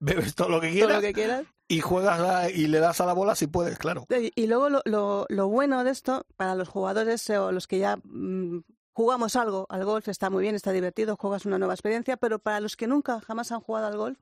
[0.00, 1.44] bebes todo lo que todo quieras lo que quieras.
[1.68, 4.06] y juegas a- y le das a la bola si puedes, claro.
[4.08, 7.78] Y, y luego lo, lo, lo bueno de esto, para los jugadores o los que
[7.78, 8.62] ya mm,
[8.92, 12.60] jugamos algo al golf, está muy bien, está divertido, juegas una nueva experiencia, pero para
[12.60, 14.18] los que nunca jamás han jugado al golf,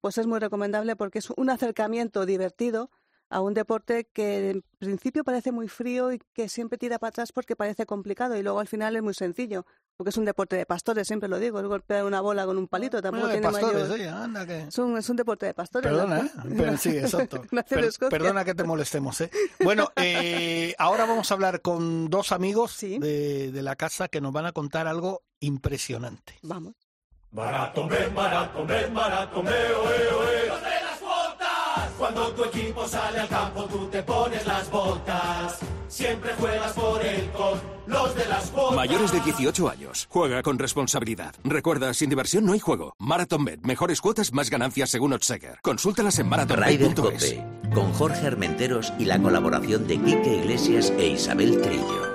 [0.00, 2.90] pues es muy recomendable porque es un acercamiento divertido
[3.30, 7.30] a un deporte que en principio parece muy frío y que siempre tira para atrás
[7.32, 9.64] porque parece complicado y luego al final es muy sencillo,
[9.96, 12.66] porque es un deporte de pastores, siempre lo digo, es golpear una bola con un
[12.66, 13.90] palito, tampoco tiene pastores, mayor...
[13.92, 14.62] oye, anda que...
[14.62, 15.90] Es un, es un deporte de pastores.
[15.92, 15.98] ¿no?
[15.98, 16.30] Perdona, ¿eh?
[16.56, 17.42] Pero sí, exacto.
[17.52, 18.10] Nació en Per- Escocia.
[18.18, 19.30] perdona que te molestemos, ¿eh?
[19.62, 22.98] Bueno, eh, ahora vamos a hablar con dos amigos Sí.
[22.98, 26.34] de, de la casa que nos van a contar algo impresionante.
[26.42, 26.74] Vamos.
[27.30, 30.39] Barato, me, oe, oe.
[32.00, 35.58] Cuando tu equipo sale al campo, tú te pones las botas.
[35.86, 38.74] Siempre juegas por él con los de las botas.
[38.74, 40.06] Mayores de 18 años.
[40.08, 41.34] Juega con responsabilidad.
[41.44, 42.94] Recuerda, sin diversión no hay juego.
[42.98, 43.60] MarathonBet.
[43.66, 45.58] Mejores cuotas, más ganancias según Oddsegger.
[45.60, 47.36] Consúltalas en marathonbet.es.
[47.74, 52.10] Con Jorge Armenteros y la colaboración de Quique Iglesias e Isabel Trillo.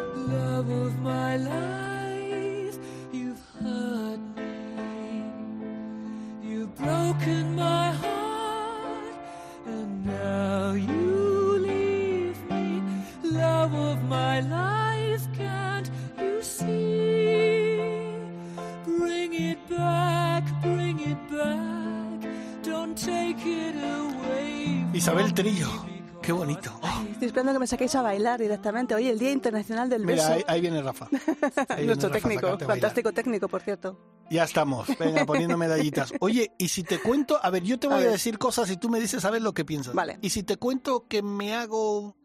[27.35, 28.95] Esperando que me saquéis a bailar directamente.
[28.95, 30.33] Hoy el Día Internacional del mira, Beso.
[30.33, 31.07] ahí, ahí viene Rafa.
[31.11, 32.67] Ahí viene Nuestro Rafa a técnico, a bailar.
[32.67, 33.99] fantástico técnico, por cierto.
[34.31, 36.13] Ya estamos, venga, poniendo medallitas.
[36.21, 38.11] Oye, y si te cuento, a ver, yo te A voy a, ver.
[38.13, 39.93] decir cosas y tú me dices a ver lo que piensas.
[39.93, 40.17] Vale.
[40.21, 42.15] Y si te cuento que me hago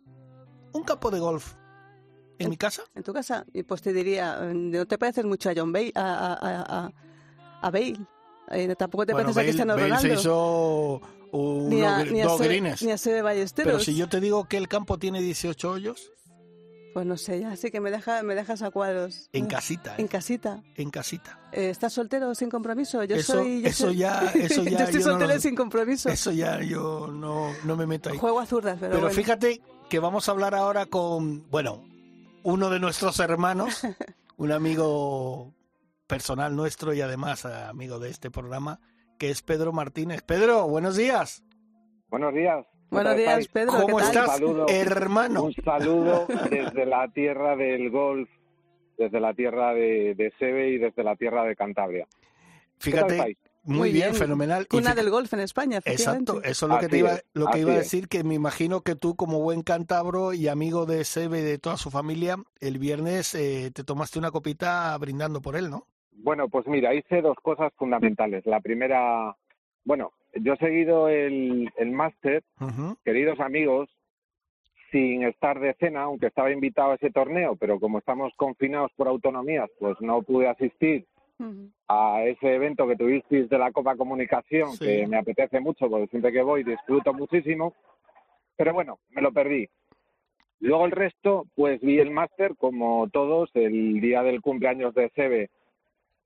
[0.72, 1.54] un campo de golf
[2.38, 5.50] en mi casa, En tu casa, y pues te diría, eh, no te pareces mucho
[5.50, 6.92] a John Bale, a, a, a, a-
[7.62, 7.98] a Bale.
[8.52, 10.14] Eh, tampoco te bueno, pareces a Cristiano Bale, Bale Ronaldo.
[10.16, 11.00] se hizo
[11.32, 12.82] uno, ni a, ni a dos greens.
[12.82, 13.72] ni a Sebe Ballesteros.
[13.72, 16.10] Pero si yo te digo que el campo tiene 18 hoyos,
[16.92, 19.28] Pues no sé, ya sí que me, deja, me dejas a cuadros.
[19.32, 20.08] en casita, En ¿eh?
[20.08, 20.62] casita.
[20.74, 21.38] en casita.
[21.52, 23.02] Eh, ¿Estás soltero o sin compromiso?
[23.04, 23.62] Yo Eso- soy...
[23.62, 26.08] Yo eso soy- ya- eso ya yo estoy yo no soltera lo- y sin compromiso.
[26.08, 28.18] Eso ya yo no, no me meto ahí.
[28.18, 29.14] Juego a zurdas, pero, Pero bueno.
[29.14, 31.84] fíjate que vamos a hablar ahora con, bueno,
[32.42, 33.82] uno de nuestros hermanos,
[34.36, 35.54] un amigo
[36.08, 38.80] personal nuestro y además amigo de este programa,
[39.20, 40.22] que es Pedro Martínez.
[40.22, 41.44] Pedro, buenos días.
[42.08, 42.64] Buenos días.
[42.90, 43.48] Buenos ¿Cómo días, estáis?
[43.48, 43.72] Pedro.
[43.82, 44.08] ¿Cómo ¿qué tal?
[44.08, 44.66] estás, Un saludo.
[44.70, 45.42] hermano?
[45.44, 48.30] Un saludo desde la tierra del golf,
[48.96, 52.06] desde la tierra de, de Sebe y desde la tierra de Cantabria.
[52.78, 54.14] ¿Qué tal Fíjate, muy, Muy bien, bien.
[54.14, 54.66] fenomenal.
[54.66, 55.80] Cuna del golf en España.
[55.84, 58.24] Exacto, eso es lo que Así te iba, es, lo que iba a decir, que
[58.24, 61.90] me imagino que tú como buen cántabro y amigo de Sebe y de toda su
[61.90, 65.86] familia, el viernes eh, te tomaste una copita brindando por él, ¿no?
[66.22, 68.44] Bueno, pues mira, hice dos cosas fundamentales.
[68.46, 69.34] La primera,
[69.84, 72.42] bueno, yo he seguido el, el máster,
[73.04, 73.88] queridos amigos,
[74.92, 79.08] sin estar de cena, aunque estaba invitado a ese torneo, pero como estamos confinados por
[79.08, 81.06] autonomías, pues no pude asistir
[81.88, 84.84] a ese evento que tuvisteis de la Copa Comunicación, Sí.
[84.84, 87.74] que me apetece mucho, porque siempre que voy disfruto muchísimo,
[88.56, 89.66] pero bueno, me lo perdí.
[90.58, 95.48] Luego el resto, pues vi el máster, como todos, el día del cumpleaños de Sebe,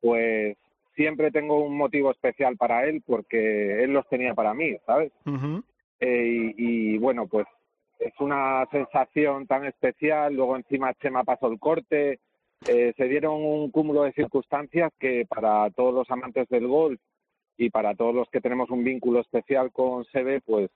[0.05, 0.59] pues
[0.95, 5.11] siempre tengo un motivo especial para él, porque él los tenía para mí, ¿sabes?
[5.99, 7.47] Eh, y, y, bueno, pues
[7.99, 10.35] es una sensación tan especial.
[10.35, 12.19] Luego encima Chema pasó el corte.
[12.69, 17.01] Eh, se dieron un cúmulo de circunstancias que para todos los amantes del golf
[17.57, 20.71] y para todos los que tenemos un vínculo especial con Sebe, pues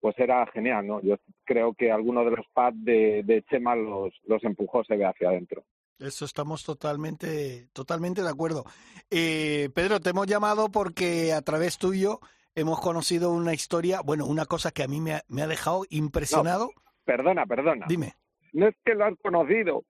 [0.00, 1.00] pues era genial, ¿no?
[1.00, 5.28] Yo creo que alguno de los pads de, de Chema los, los empujó Sebe hacia
[5.28, 5.62] adentro.
[5.98, 8.64] Eso estamos totalmente, totalmente de acuerdo.
[9.10, 12.20] Eh, Pedro, te hemos llamado porque a través tuyo
[12.54, 15.82] hemos conocido una historia, bueno, una cosa que a mí me ha, me ha dejado
[15.90, 16.70] impresionado.
[17.04, 17.86] Perdona, perdona.
[17.88, 18.14] Dime.
[18.52, 19.84] No es que lo has conocido,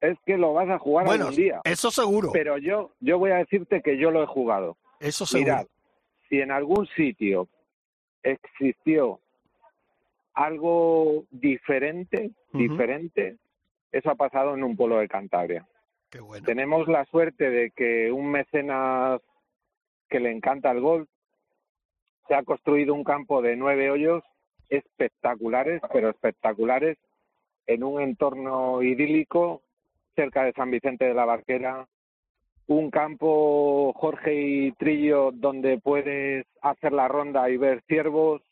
[0.00, 1.60] es que lo vas a jugar Bueno, algún día.
[1.64, 2.30] eso seguro.
[2.32, 4.76] Pero yo, yo voy a decirte que yo lo he jugado.
[5.00, 5.52] Eso seguro.
[5.52, 5.66] Mirad,
[6.28, 7.48] si en algún sitio
[8.22, 9.20] existió
[10.34, 13.36] algo diferente, diferente,
[13.92, 15.66] eso ha pasado en un pueblo de Cantabria.
[16.10, 16.44] Qué bueno.
[16.44, 19.20] Tenemos la suerte de que un mecenas
[20.08, 21.08] que le encanta el golf
[22.28, 24.22] se ha construido un campo de nueve hoyos
[24.68, 26.98] espectaculares, pero espectaculares,
[27.66, 29.62] en un entorno idílico
[30.14, 31.86] cerca de San Vicente de la Barquera,
[32.68, 38.42] un campo Jorge y Trillo donde puedes hacer la ronda y ver ciervos,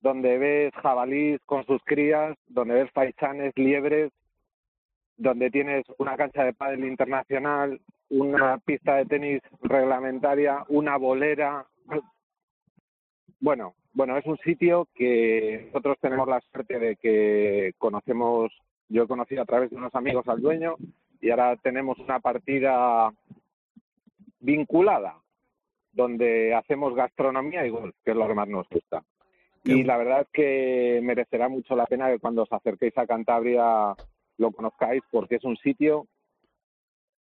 [0.00, 4.10] donde ves jabalís con sus crías, donde ves faisanes, liebres,
[5.16, 11.66] donde tienes una cancha de pádel internacional, una pista de tenis reglamentaria, una bolera.
[13.40, 18.52] Bueno, bueno, es un sitio que nosotros tenemos la suerte de que conocemos,
[18.88, 20.76] yo he conocido a través de unos amigos al dueño
[21.20, 23.10] y ahora tenemos una partida
[24.40, 25.16] vinculada
[25.92, 29.02] donde hacemos gastronomía y golf, que es lo que más nos gusta.
[29.64, 33.96] Y la verdad es que merecerá mucho la pena que cuando os acerquéis a Cantabria
[34.38, 36.06] lo conozcáis porque es un sitio,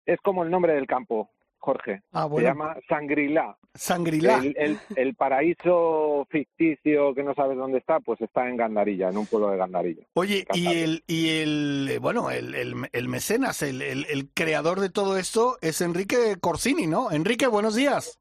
[0.05, 2.01] es como el nombre del campo, Jorge.
[2.11, 3.57] Ah, Se llama Sangrilá.
[3.73, 4.37] Sangrilá.
[4.37, 9.17] El, el- el paraíso ficticio que no sabes dónde está, pues está en Gandarilla, en
[9.17, 10.03] un pueblo de Gandarilla.
[10.13, 14.89] Oye, y el, y el, bueno, el, el, el mecenas, el, el, el creador de
[14.89, 17.11] todo esto es Enrique Corsini, ¿no?
[17.11, 18.19] Enrique, buenos días.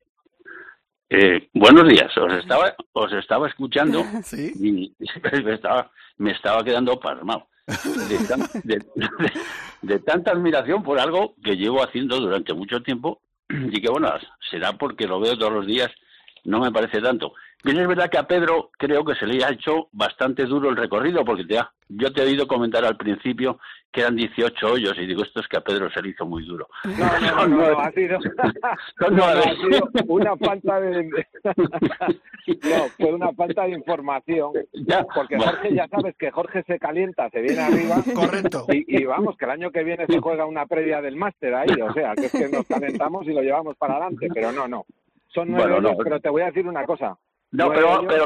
[1.15, 4.51] Eh, buenos días, os estaba, os estaba escuchando Sí.
[4.59, 4.95] y
[5.45, 9.33] me estaba, me estaba quedando pasmado de, tan- de- de-
[9.83, 13.21] de tanta admiración por algo que llevo haciendo durante mucho tiempo
[13.51, 14.11] y que bueno,
[14.51, 15.91] será porque lo veo todos los días,
[16.45, 17.35] no me parece tanto.
[17.65, 20.77] Bien, es verdad que a Pedro creo que se le ha hecho bastante duro el
[20.77, 23.59] recorrido porque te ha- yo te he oído comentar al principio
[23.93, 26.45] que eran 18 hoyos y digo, esto es que a Pedro se le hizo muy
[26.45, 26.67] duro.
[26.85, 28.19] No, no, no, no, no, ha sido,
[28.99, 34.53] Son no, ha sido una falta de, no, fue una falta de información,
[35.15, 39.37] porque Jorge ya sabes que Jorge se calienta, se viene arriba, correcto, y, y vamos
[39.37, 42.27] que el año que viene se juega una previa del máster ahí, o sea, que
[42.27, 44.87] es que nos calentamos y lo llevamos para adelante, pero no, no,
[45.35, 45.97] son nueve Bueno, no.
[45.99, 47.17] pero te voy a decir una cosa,
[47.51, 48.25] No, pero, pero,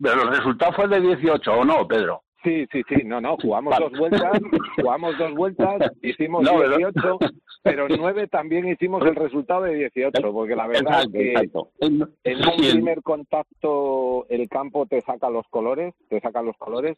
[0.00, 2.22] pero el resultado fue de 18, ¿o no, Pedro?
[2.44, 3.88] Sí, sí, sí, no, no, jugamos Vale.
[3.90, 4.40] dos vueltas,
[4.76, 7.18] jugamos dos vueltas, hicimos No, pero- 18,
[7.64, 11.70] pero nueve también hicimos el resultado de 18, porque la verdad Exacto, es que exacto.
[11.80, 16.96] en un Sí, primer contacto el campo te saca los colores, te saca los colores.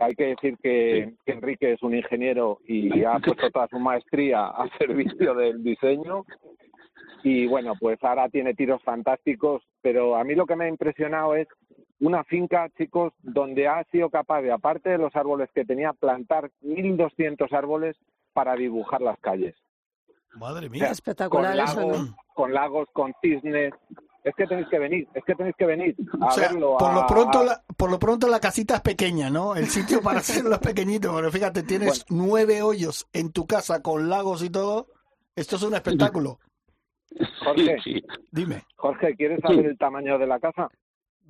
[0.00, 4.46] Hay que decir que, que Enrique es un ingeniero y ha puesto toda su maestría
[4.46, 6.24] a servicio del diseño.
[7.24, 11.34] Y bueno, pues ahora tiene tiros fantásticos, pero a mí lo que me ha impresionado
[11.34, 11.48] es
[12.00, 16.50] una finca, chicos, donde ha sido capaz de, aparte de los árboles que tenía, plantar
[16.62, 17.96] 1.200 árboles
[18.32, 19.56] para dibujar las calles.
[20.34, 20.84] Madre O mía.
[20.84, 22.16] sea, Espectacular con eso, lagos, ¿no?
[22.34, 23.72] con lagos, con cisnes.
[24.24, 26.76] Es que tenéis que venir, es que tenéis que venir a O sea, verlo.
[26.76, 29.56] por a- lo pronto a- la, por lo pronto la casita es pequeña, ¿no?
[29.56, 34.08] El sitio para hacerlo es pequeñito, pero fíjate, tienes nueve hoyos en tu casa con
[34.08, 34.86] lagos y todo.
[35.34, 35.74] Esto es un
[36.20, 36.38] espectáculo.
[37.44, 38.62] Jorge, Dime.
[38.76, 40.68] Jorge, ¿quieres saber el tamaño de la casa?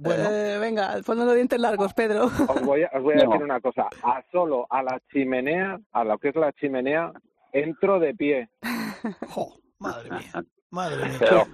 [0.05, 2.25] Eh, venga, los dientes largos, Pedro.
[2.49, 3.88] Os voy a, os voy a decir una cosa.
[4.03, 7.12] A solo a la chimenea, a lo que es la chimenea,
[7.53, 8.49] entro de pie.
[9.79, 10.45] madre mía.
[10.71, 11.19] Madre mía.
[11.19, 11.47] Pero,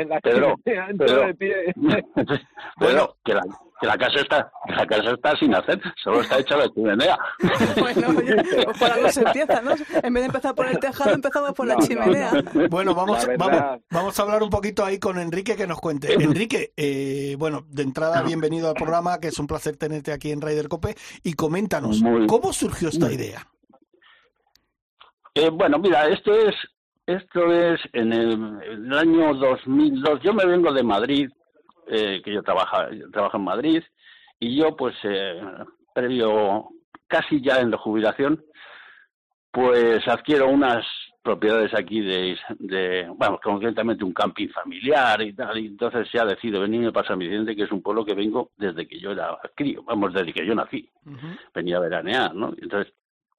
[0.00, 1.26] en la Pedro, chimenea entro Pedro.
[1.26, 1.74] de pie.
[2.78, 3.42] Pedro, que la,
[3.80, 7.18] que la casa está, que la casa está sin hacer, solo está hecha la chimenea.
[7.78, 9.72] Bueno, oye, por algo se empieza, ¿no?
[9.72, 12.32] En vez de empezar por el tejado, empezamos por la chimenea.
[12.70, 16.12] Bueno, vamos, vamos, vamos a hablar un poquito ahí con Enrique que nos cuente.
[16.14, 20.40] Enrique, eh, bueno, de entrada, bienvenido al programa, que es un placer tenerte aquí en
[20.40, 20.94] Raider Cope.
[21.22, 23.46] Y coméntanos, Muy- ¿cómo surgió esta idea?
[25.34, 26.54] Eh, bueno, mira, esto es,
[27.08, 30.20] esto es en el, en el año 2002.
[30.22, 31.30] Yo me vengo de Madrid,
[31.86, 33.82] eh, que yo trabajo, yo trabajo en Madrid,
[34.38, 35.40] y yo, pues, eh,
[35.94, 36.68] previo,
[37.06, 38.44] casi ya en la jubilación,
[39.50, 40.84] pues adquiero unas
[41.22, 46.60] propiedades aquí de, de, bueno, concretamente un camping familiar y tal, y entonces ya decido
[46.60, 49.82] venirme para San Vicente, que es un pueblo que vengo desde que yo era crío,
[49.82, 50.86] vamos, desde que yo nací
[51.54, 52.52] venía a veranear, ¿no?
[52.60, 52.92] Entonces,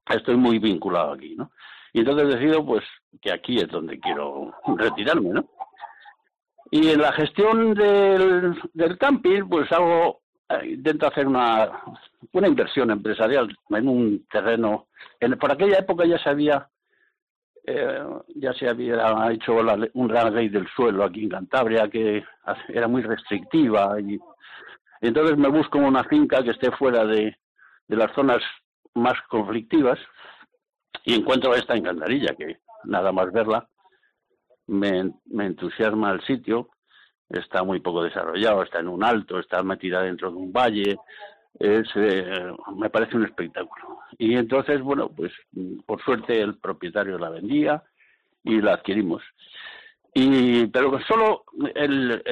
[0.10, 1.52] estoy muy vinculado aquí, ¿no?
[1.94, 2.84] Y entonces decido, pues,
[3.22, 5.46] que aquí es donde quiero retirarme, ¿no?
[6.72, 11.72] Y en la gestión del, del camping, pues hago, eh, intento hacer una,
[12.34, 14.88] una inversión empresarial en un terreno.
[15.20, 16.70] En, por aquella época ya se había
[17.66, 18.04] eh,
[18.36, 22.24] ya se había hecho la- un gran ley del suelo aquí en Cantabria que
[22.70, 24.18] era muy restrictiva y
[25.02, 27.36] entonces me busco una finca que esté fuera de,
[27.88, 28.42] de las zonas
[28.96, 30.00] más conflictivas
[31.06, 33.68] y encuentro esta en Cantarilla que nada más verla
[34.68, 36.70] me, entusiasma el sitio
[37.30, 40.98] está muy poco desarrollado está en un alto está metida dentro de un valle
[41.60, 44.00] es, eh, me parece un espectáculo.
[44.18, 45.32] Y entonces, bueno, pues
[45.86, 47.84] por suerte el propietario la vendía
[48.44, 49.22] y la adquirimos.
[50.14, 51.44] Y, pero solo
[51.76, 52.24] el-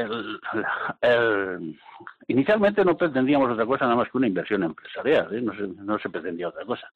[2.27, 5.41] inicialmente no pretendíamos otra cosa nada más que una inversión empresarial, ¿eh?
[5.41, 6.91] no, se, no se pretendía otra cosa.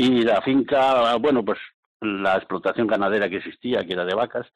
[0.00, 1.58] Y la finca, bueno, pues
[2.00, 4.46] la explotación ganadera que existía, que era de vacas,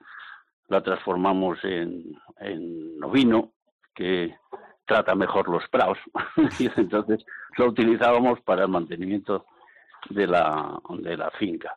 [0.68, 3.52] la transformamos en, en ovino,
[3.94, 4.34] que
[4.86, 5.98] trata mejor los praos
[6.58, 7.26] y entonces
[7.58, 9.44] lo utilizábamos para el mantenimiento
[10.08, 11.76] de la, de la finca.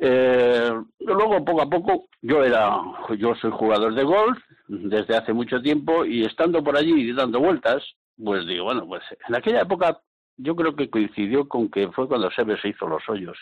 [0.00, 2.78] Eh, luego, poco a poco, yo era,
[3.18, 7.82] yo soy jugador de golf desde hace mucho tiempo y estando por allí dando vueltas,
[8.16, 10.00] pues digo, bueno, pues en aquella época
[10.42, 13.38] yo creo que coincidió con que fue cuando Sebe se hizo los hoyos.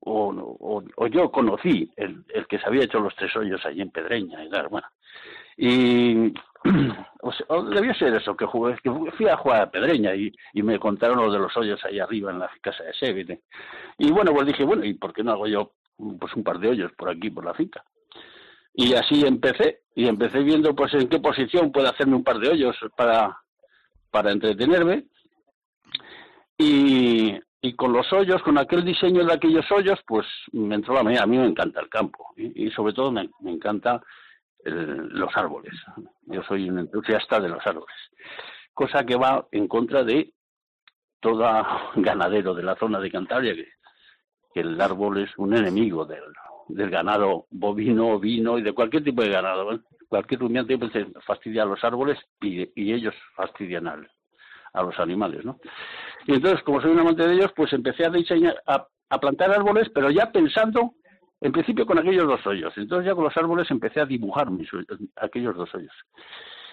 [0.00, 3.90] O, o, yo conocí el, el que se había hecho los tres hoyos allí en
[3.90, 4.86] Pedreña y tal, bueno.
[5.56, 6.32] Y
[7.22, 10.62] o sea, debió ser eso, que, jugué, que fui a jugar a Pedreña y, y
[10.62, 13.40] me contaron lo de los hoyos ahí arriba en la casa de Seville.
[13.98, 15.72] Y bueno, pues dije, bueno, ¿y por qué no hago yo
[16.20, 17.84] pues un par de hoyos por aquí, por la finca?
[18.74, 22.50] Y así empecé, y empecé viendo pues en qué posición puedo hacerme un par de
[22.50, 23.38] hoyos para,
[24.10, 25.04] para entretenerme.
[26.58, 31.02] Y, y con los hoyos, con aquel diseño de aquellos hoyos, pues me entró la
[31.02, 31.22] manía.
[31.22, 34.02] A mí me encanta el campo y, y sobre todo me, encanta
[34.64, 35.74] el- los árboles.
[36.22, 37.94] Yo soy un entusiasta de los árboles,
[38.72, 40.32] cosa que va en contra de
[41.20, 41.44] todo
[41.96, 43.66] ganadero de la zona de Cantabria, que,
[44.60, 46.22] el árbol es un enemigo del,
[46.68, 49.70] del ganado bovino, ovino y de cualquier tipo de ganado.
[49.74, 49.80] ¿eh?
[50.08, 50.92] Cualquier rumiante pues,
[51.26, 54.08] fastidia a los árboles y, y ellos fastidian al,
[54.76, 55.58] a los animales, ¿no?
[56.26, 59.50] Y entonces, como soy un amante de ellos, pues empecé a diseñar, a, a plantar
[59.50, 60.94] árboles, pero ya pensando,
[61.40, 62.72] en principio con aquellos dos hoyos.
[62.76, 64.68] Entonces ya con los árboles empecé a dibujar mis,
[65.16, 65.94] aquellos dos hoyos.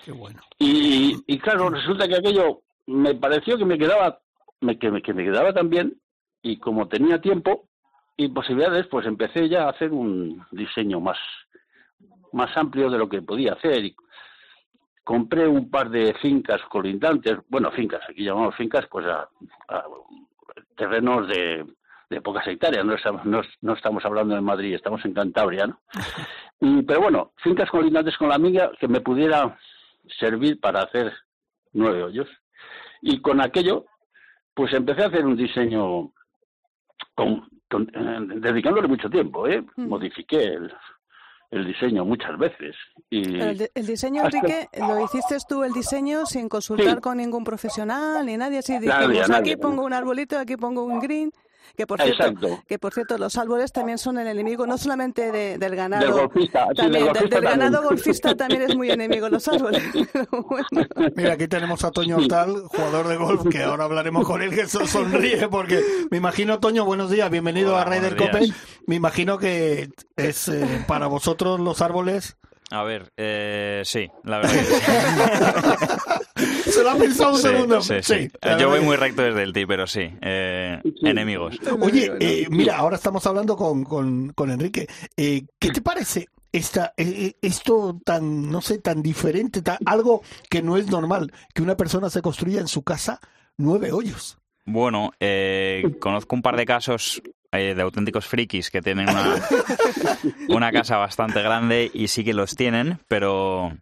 [0.03, 0.41] Qué bueno.
[0.59, 4.19] Y, y claro, resulta que aquello me pareció que me quedaba,
[4.61, 5.95] me, que, me, que me quedaba tan bien,
[6.41, 7.69] y como tenía tiempo
[8.17, 11.17] y posibilidades, pues empecé ya a hacer un diseño más,
[12.33, 13.85] más amplio de lo que podía hacer.
[13.85, 13.95] Y
[15.03, 19.27] compré un par de fincas colindantes, bueno, fincas, aquí llamamos fincas, pues a,
[19.69, 19.83] a
[20.75, 21.65] terrenos de,
[22.09, 25.79] de pocas hectáreas, no estamos, no, no estamos hablando de Madrid, estamos en Cantabria, ¿no?
[26.59, 29.57] Y, pero bueno, fincas colindantes con la mía que me pudiera
[30.17, 31.11] servir para hacer
[31.73, 32.29] nueve hoyos.
[33.01, 33.85] Y con aquello,
[34.53, 36.13] pues empecé a hacer un diseño
[37.15, 39.61] con, con- eh, dedicándole mucho tiempo, ¿eh?
[39.75, 40.73] Modifiqué el,
[41.53, 42.75] el diseño muchas veces.
[43.09, 47.01] Y el, di- el diseño, hasta- Enrique, lo hiciste tú el diseño sin consultar Sí.
[47.01, 48.59] con ningún profesional ni nadie.
[48.59, 49.53] Así Nadie, dijimos, nadie.
[49.53, 51.31] aquí pongo un arbolito, aquí pongo un green.
[51.75, 52.63] Que por, cierto, Exacto.
[52.67, 56.05] que por cierto, los árboles también son el enemigo no solamente de- del ganado.
[56.05, 57.89] Del golfista, sí, también, del del- golfista del ganado también.
[57.89, 59.81] golfista también es muy enemigo los árboles.
[61.15, 64.67] Mira, aquí tenemos a Toño Hortal, jugador de golf, que ahora hablaremos con él, que
[64.67, 68.53] so- sonríe, porque me imagino, Toño, buenos días, bienvenido Hola, a Raider buenos Cope.
[68.87, 72.37] Me imagino que es eh, para vosotros los árboles.
[72.71, 74.73] A ver, eh, sí, la verdad que sí.
[76.73, 77.81] Se lo ha pensado un Sí, segundo.
[77.81, 78.29] sí, Sí, sí.
[78.41, 80.09] la Yo voy muy recto desde el ti, pero sí.
[80.21, 81.59] eh, Enemigos.
[81.81, 84.87] Oye, eh, mira, ahora estamos hablando con, con, con Enrique.
[85.17, 90.77] Eh, ¿Qué te parece esta, esto tan, no sé, tan diferente, tan- algo que no
[90.77, 93.19] es normal, que una persona se construya en su casa
[93.57, 94.37] nueve hoyos?
[94.65, 99.35] Bueno, eh, conozco un par de casos de auténticos frikis que tienen una,
[100.49, 103.73] una casa bastante grande y sí que los tienen, pero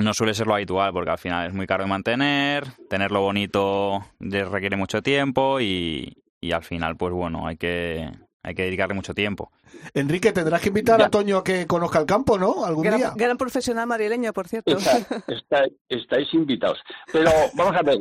[0.00, 4.00] no suele ser lo habitual porque al final es muy caro de mantener, tenerlo bonito
[4.18, 8.10] les requiere mucho tiempo y, y al final, pues bueno, hay que,
[8.42, 9.50] hay que dedicarle mucho tiempo.
[9.94, 12.64] Enrique, tendrás que invitar a Toño a que conozca el campo, ¿no?
[12.64, 12.96] Algún día.
[12.98, 14.76] gran, gran profesional madrileño, por cierto.
[14.76, 14.98] Está-
[15.28, 16.78] está- estáis invitados.
[17.12, 17.98] Pero vamos a ver,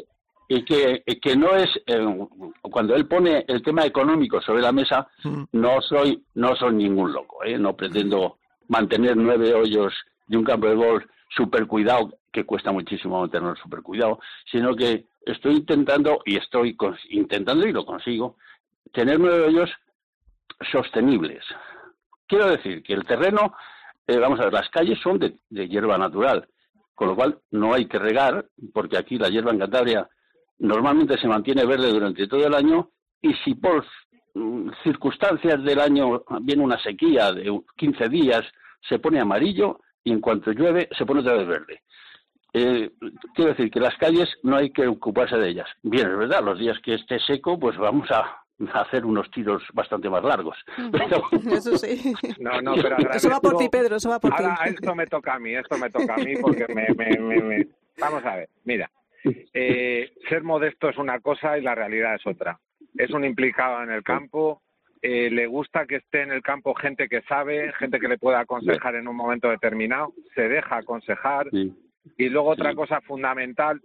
[0.48, 2.06] y que, que no es, eh,
[2.72, 5.08] cuando él pone el tema económico sobre la mesa,
[5.52, 7.58] no soy, no soy ningún loco, ¿eh?
[7.58, 8.38] no pretendo
[8.68, 9.94] mantener nueve hoyos
[10.28, 14.20] de un campo de golf super cuidado, que cuesta muchísimo mantenerlo super cuidado,
[14.52, 16.76] sino que estoy intentando, y estoy
[17.10, 18.38] intentando y lo consigo,
[18.92, 19.70] tener hoyos
[20.72, 21.44] sostenibles.
[22.28, 23.54] Quiero decir que el terreno,
[24.08, 26.48] eh, vamos a ver, las calles son de, de hierba natural,
[26.96, 30.10] con lo cual no hay que regar, porque aquí la hierba en Cantabria
[30.60, 32.90] normalmente se mantiene verde durante todo el año
[33.22, 33.86] y si por
[34.34, 38.44] mm, circunstancias del año, viene una sequía de 15 días,
[38.88, 41.82] se pone amarillo y en cuanto llueve se pone otra vez verde.
[42.54, 42.90] Eh,
[43.36, 45.68] quiero decir que las calles no hay que ocuparse de ellas.
[45.84, 48.38] Bien, es verdad, los días que esté seco, pues vamos a,
[48.74, 50.58] hacer unos tiros bastante más largos.
[50.92, 51.24] Pero-
[51.56, 52.14] Eso sí.
[52.40, 54.44] No, no, pero Eso va por ti, Pedro, eso va por ti.
[54.44, 57.42] Ahora esto me toca a mí, esto me toca a mí porque me, me, me-
[57.42, 57.68] me-
[58.00, 58.90] Vamos a ver, mira,
[59.54, 62.60] eh, ser modesto es una cosa y la realidad es otra.
[62.98, 64.62] Es un implicado en el campo,
[65.02, 68.42] eh, le gusta que esté en el campo gente que sabe, gente que le pueda
[68.42, 71.48] aconsejar en un momento determinado, se deja aconsejar.
[72.18, 73.82] Y luego otra cosa fundamental,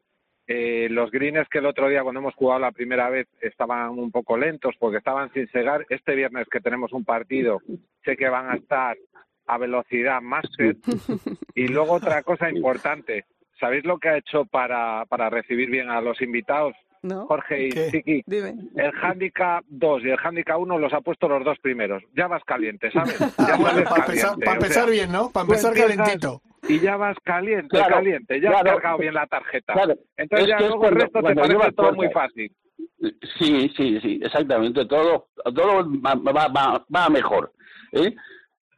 [0.47, 4.11] eh, los greens que el otro día cuando hemos jugado la primera vez estaban un
[4.11, 5.87] poco lentos porque estaban sin segar.
[5.89, 7.61] Este viernes que tenemos un partido,
[8.05, 8.97] sé que van a estar
[9.47, 10.77] a velocidad máster.
[11.55, 13.27] Y luego otra cosa importante,
[13.61, 16.75] ¿sabéis lo que ha hecho para, para recibir bien a los invitados?
[17.05, 17.27] ¿No?
[17.27, 17.91] Jorge y ¿Qué?
[17.91, 18.23] Chiqui.
[18.27, 18.55] Dime.
[18.77, 22.03] El handicap 2 y el handicap 1 los ha puesto los dos primeros.
[22.17, 23.19] Ya vas caliente, ¿sabes?
[23.47, 25.31] Ya Bueno, para empezar, sea, bien, ¿no?
[25.31, 26.41] Para empezar calentito.
[26.67, 28.41] Y ya vas caliente, Claro, caliente.
[28.41, 28.77] Ya has claro.
[28.79, 29.75] cargado bien la tarjeta.
[29.75, 32.53] Claro, Entonces es ya luego el resto te parece todo muy fácil.
[33.39, 34.87] Sí, sí, sí, exactamente.
[34.87, 37.53] Todo, todo va, va, va, va a mejor.
[37.93, 38.15] ¿eh?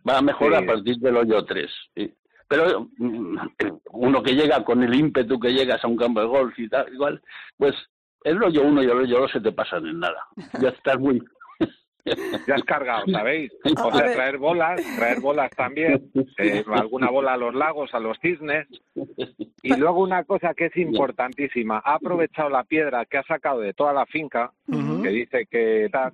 [0.09, 0.65] Va a mejor Sí.
[0.65, 1.71] a partir del hoyo 3.
[2.49, 3.37] Pero mm,
[3.93, 6.93] uno que llega con el ímpetu que llegas a un campo de golf y tal,
[6.93, 7.23] igual,
[7.57, 7.75] pues
[8.27, 10.27] el hoyo 1 y el hoyo 2 se te pasan en nada.
[10.61, 11.23] Ya estás muy...
[12.47, 13.53] Ya has cargado, ¿sabéis?
[13.65, 16.09] O sea, traer bolas, traer bolas también,
[16.39, 18.69] eh, alguna bola a los lagos, a los cisnes.
[19.63, 23.75] Y luego una cosa que es importantísima, ha aprovechado la piedra que ha sacado de
[23.75, 26.13] toda la finca, que dice que tal,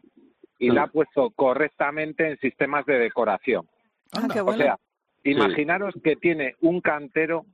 [0.58, 3.66] y la ha puesto correctamente en sistemas de decoración.
[4.14, 4.62] Ah, qué O bueno.
[4.62, 4.78] sea,
[5.24, 7.44] imaginaros que tiene un cantero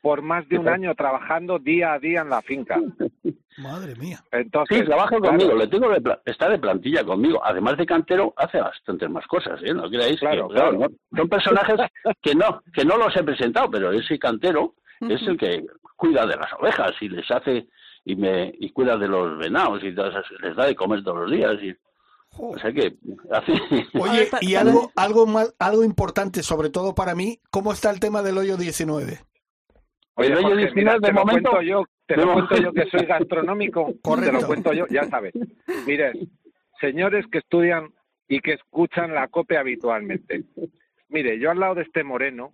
[0.00, 2.78] por más de un año trabajando día a día en la finca.
[3.58, 4.22] Madre mía.
[4.32, 7.40] Entonces, Sí, trabaja claro, conmigo, le tengo de está de plantilla conmigo.
[7.44, 9.74] Además de cantero, hace bastantes más cosas, ¿eh?
[9.74, 10.72] No creáis Claro, que, claro.
[10.78, 10.86] ¿no?
[11.16, 11.76] Son personajes
[12.22, 15.64] que no, que no los he presentado, pero ese cantero es el que
[15.96, 17.66] cuida de las ovejas y les hace
[18.04, 21.18] y me y cuida de los venados y todas esas- les da de comer todos
[21.22, 21.74] los días y
[22.38, 22.94] o sea que
[23.32, 23.52] hace
[23.98, 28.22] Oye, y algo, algo más, algo importante, sobre todo para mí, ¿cómo está el tema
[28.22, 29.20] del hoyo 19?
[30.18, 33.06] Oye, Jorge, 19 mira, de te lo cuento yo, te lo cuento yo que soy
[33.06, 34.32] gastronómico, te Correcto.
[34.32, 35.32] lo cuento yo, ya sabes.
[35.86, 36.12] Mire,
[36.80, 37.92] señores que estudian
[38.28, 40.44] y que escuchan la COPE habitualmente.
[41.08, 42.52] Mire, yo al lado de este moreno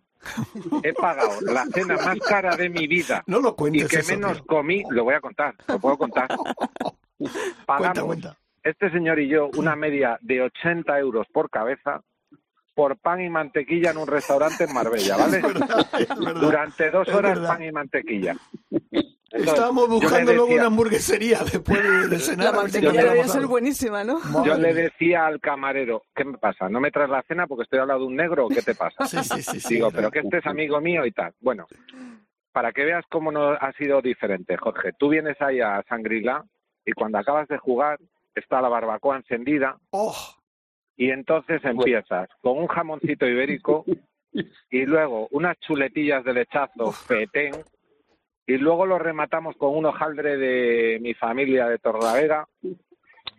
[0.83, 4.35] he pagado la cena más cara de mi vida No lo y que eso, menos
[4.39, 4.47] tío.
[4.47, 6.29] comí, lo voy a contar, lo puedo contar.
[7.19, 8.37] Cuenta, Pagamos cuenta.
[8.62, 12.03] este señor y yo una media de 80 euros por cabeza
[12.75, 15.39] por pan y mantequilla en un restaurante en Marbella, ¿vale?
[15.99, 16.41] Es verdad.
[16.41, 18.37] Durante dos horas pan y mantequilla.
[18.70, 22.55] Entonces, Estábamos buscando luego una hamburguesería después de, de cenar.
[22.55, 24.20] La mantequilla debería ser buenísima, ¿no?
[24.45, 26.68] Yo le decía al camarero, ¿qué me pasa?
[26.68, 28.77] ¿No me traes la cena porque estoy al lado de un negro o qué te
[28.77, 29.07] pasa?
[29.07, 31.33] Sí, sí, sí, sí, Digo, pero que este es amigo mío y tal.
[31.41, 31.66] Bueno,
[32.53, 34.93] para que veas cómo no ha sido diferente, Jorge.
[34.97, 36.45] Tú vienes ahí a Sangrila
[36.87, 37.99] y cuando acabas de jugar
[38.37, 40.14] está la barbacoa encendida Oh,
[40.97, 43.84] y entonces empiezas con un jamoncito ibérico
[44.70, 47.53] y luego unas chuletillas de lechazo petén
[48.47, 52.47] y luego lo rematamos con un hojaldre de mi familia de Torlavega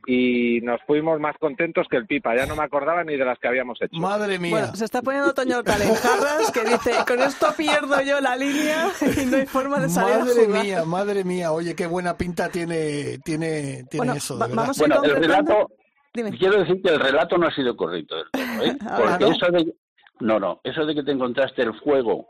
[0.07, 2.35] y nos fuimos más contentos que el pipa.
[2.35, 3.97] Ya no me acordaba ni de las que habíamos hecho.
[3.99, 4.51] madre mía.
[4.51, 8.87] Bueno, se está poniendo Toño Calenjarras que dice, con esto pierdo yo la línea
[9.21, 10.63] y no hay forma de salir Madre a jugar.
[10.63, 11.51] mía, madre mía.
[11.51, 14.61] Oye, qué buena pinta tiene, tiene, tiene Bueno, eso, de va- verdad.
[14.63, 15.71] vamos a ir bueno, el relato
[16.15, 16.31] Dime.
[16.37, 18.77] quiero decir que el relato no ha sido correcto del todo, ¿eh?
[18.87, 19.31] Ah, porque ¿no?
[19.31, 19.73] eso de
[20.21, 22.25] no, no, eso de que te encontraste el fuego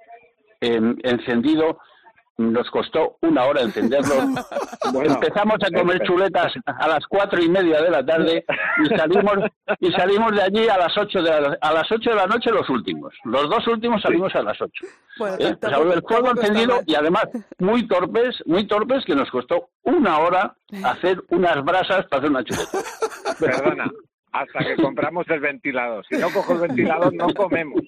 [0.60, 1.78] em, encendido
[2.38, 4.16] nos costó una hora encenderlo.
[4.92, 8.46] Bueno, Empezamos a comer chuletas a las cuatro y media de la tarde
[8.84, 9.34] y salimos
[9.80, 12.52] y salimos de allí a las ocho de la, a las ocho de la noche
[12.52, 13.12] los últimos.
[13.24, 14.86] Los dos últimos salimos a las ocho.
[15.18, 15.46] Bueno, ¿eh?
[15.46, 17.26] O sea, tampoco- el fuego encendido y además
[17.58, 22.44] muy torpes, muy torpes que nos costó una hora hacer unas brasas para hacer una
[22.44, 22.78] chuleta.
[23.40, 23.92] Perdona,
[24.32, 26.06] hasta que compramos el ventilador.
[26.10, 27.82] Si no cojo el ventilador, no comemos.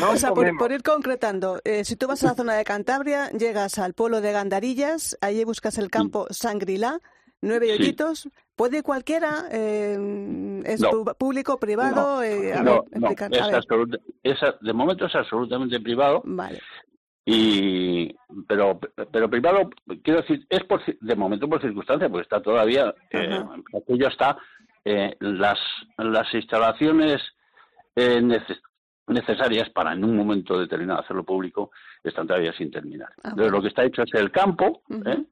[0.00, 0.58] No O sea, por, comemos.
[0.62, 4.20] por ir concretando, eh, si tú vas a la zona de Cantabria, llegas al pueblo
[4.20, 7.00] de Gandarillas, allí buscas el campo Sangrilá,
[7.40, 7.72] nueve Sí.
[7.72, 8.28] hoyitos.
[8.54, 9.46] ¿Puede cualquiera?
[9.50, 11.04] Eh, ¿Es No.
[11.18, 12.22] público, privado?
[12.22, 15.14] Eh, a No, ver, no, explica- es a ver, absoluta- es a- de momento es
[15.14, 16.60] absolutamente privado Vale.
[17.24, 18.14] y
[18.46, 18.78] pero
[19.10, 19.70] pero privado
[20.04, 23.40] quiero decir es por de momento por circunstancia porque está todavía eh,
[23.74, 24.36] aquello está
[24.84, 25.58] eh, las
[25.98, 27.20] las instalaciones
[27.94, 28.60] eh, neces-
[29.06, 31.70] necesarias para en un momento determinado hacerlo público
[32.02, 34.82] están todavía sin terminar Ah, Entonces, lo que está hecho es el campo.
[35.06, 35.22] ¿eh?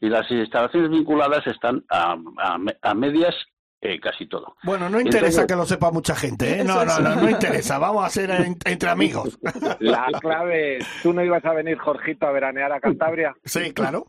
[0.00, 3.34] y las instalaciones vinculadas están a, a a medias
[3.80, 4.56] eh, casi todo.
[4.64, 6.64] Bueno, no interesa Entonces- que lo sepa mucha gente, ¿eh?
[6.64, 7.78] No, no, no, no interesa.
[7.78, 9.38] Vamos a hacer en- entre amigos.
[9.80, 13.34] La clave, ¿tú no ibas a venir, Jorgito, a veranear a Cantabria?
[13.44, 14.06] Sí, claro.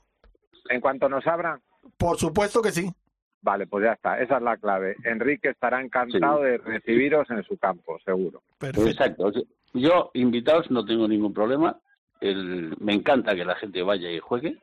[0.69, 1.59] En cuanto nos abran.
[1.97, 2.91] Por supuesto que sí.
[3.41, 4.95] Vale, pues ya está, esa es la clave.
[5.05, 8.41] Enrique estará encantado de recibiros en su campo, seguro.
[8.89, 9.31] Exacto.
[9.73, 11.77] Yo, invitados, no tengo ningún problema.
[12.19, 14.57] El- me encanta que la gente vaya y juegue.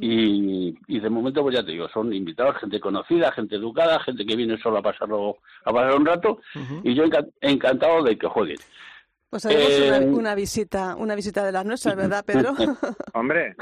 [0.00, 4.24] Y, y de momento, pues ya te digo, son invitados, gente conocida, gente educada, gente
[4.24, 6.40] que viene solo a pasarlo, a pasar un rato.
[6.84, 8.58] Y yo enca- encantado de que jueguen.
[9.30, 12.52] Pues haremos Eh, una, una visita, una visita de las nuestras, ¿verdad, Pedro?
[13.14, 13.54] Hombre,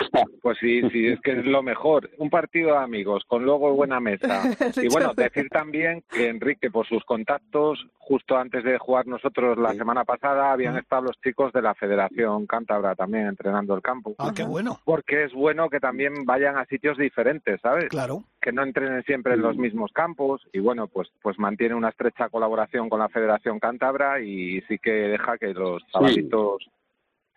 [0.42, 2.10] pues sí, sí, es que es lo mejor.
[2.18, 4.42] Un partido de amigos con luego buena mesa.
[4.82, 9.74] Y bueno, decir también que Enrique, por sus contactos, justo antes de jugar nosotros la
[9.74, 14.14] semana pasada, habían estado los chicos de la Federación Cántabra también entrenando el campo.
[14.18, 14.80] Ah, qué bueno.
[14.84, 17.88] Porque es bueno que también vayan a sitios diferentes, ¿sabes?
[17.90, 18.24] Claro.
[18.40, 22.28] Que no entrenen siempre en los mismos campos y bueno, pues pues mantiene una estrecha
[22.30, 26.62] colaboración con la Federación Cántabra y sí que deja que los chavalitos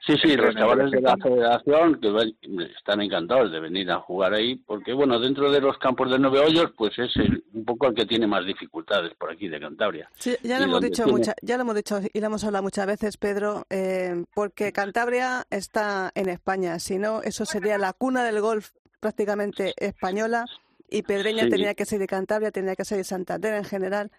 [0.04, 2.36] Sí, sí, los chavales de la federación que ven-
[2.76, 6.40] están encantados de venir a jugar ahí, porque bueno, dentro de los campos de Nueve
[6.40, 10.10] Hoyos, pues es el- un poco el que tiene más dificultades por aquí de Cantabria.
[10.18, 12.64] Sí, ya lo hemos dicho tiene- mucha- ya lo hemos dicho y lo hemos hablado
[12.64, 18.24] muchas veces, Pedro, eh, porque Cantabria está en España, si no, eso sería la cuna
[18.24, 20.46] del golf prácticamente española
[20.90, 21.50] y Pedreña Sí.
[21.52, 24.10] tenía que ser de Cantabria, tenía que ser de Santander en general.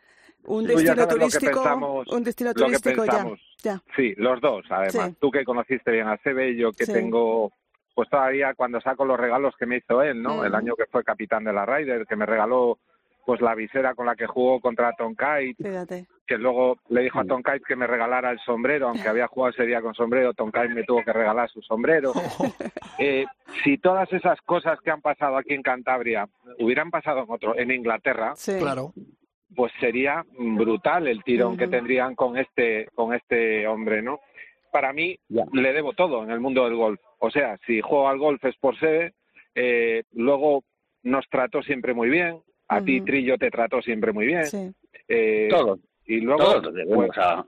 [0.45, 3.27] Un destino sabes lo que turístico, pensamos- un destino lo que turístico ya,
[3.63, 3.83] ya.
[3.97, 5.11] Sí, los dos, además.
[5.11, 5.17] Sí.
[5.21, 6.93] Tú que conociste bien a Sebe, yo que Sí.
[6.93, 7.53] tengo,
[7.95, 10.45] pues todavía cuando saco los regalos que me hizo él, ¿no?
[10.45, 12.79] El año que fue capitán de la Ryder, que me regaló
[13.25, 16.09] pues la visera con la que jugó contra Tom Kite, Fíjate.
[16.27, 19.53] que luego le dijo a Tom Kite que me regalara el sombrero, aunque había jugado
[19.53, 22.13] ese día con sombrero, Tom Kite me tuvo que regalar su sombrero.
[22.99, 23.25] Eh,
[23.65, 26.29] si todas esas cosas que han pasado aquí en Cantabria
[26.59, 28.93] hubieran pasado en otro, en Inglaterra, Claro.
[29.55, 34.21] Pues sería brutal el tirón que tendrían con este con este hombre, ¿no?
[34.71, 37.01] Para mí le debo todo en el mundo del golf.
[37.19, 39.13] O sea, si juego al golf es por sede,
[39.55, 40.65] eh, luego
[41.03, 43.01] nos trató siempre muy bien, a ti.
[43.03, 44.47] Trillo te trató siempre muy bien.
[44.47, 44.73] Sí.
[45.09, 45.81] Eh, Todos.
[46.07, 47.45] Y luego Todos debemos pues, a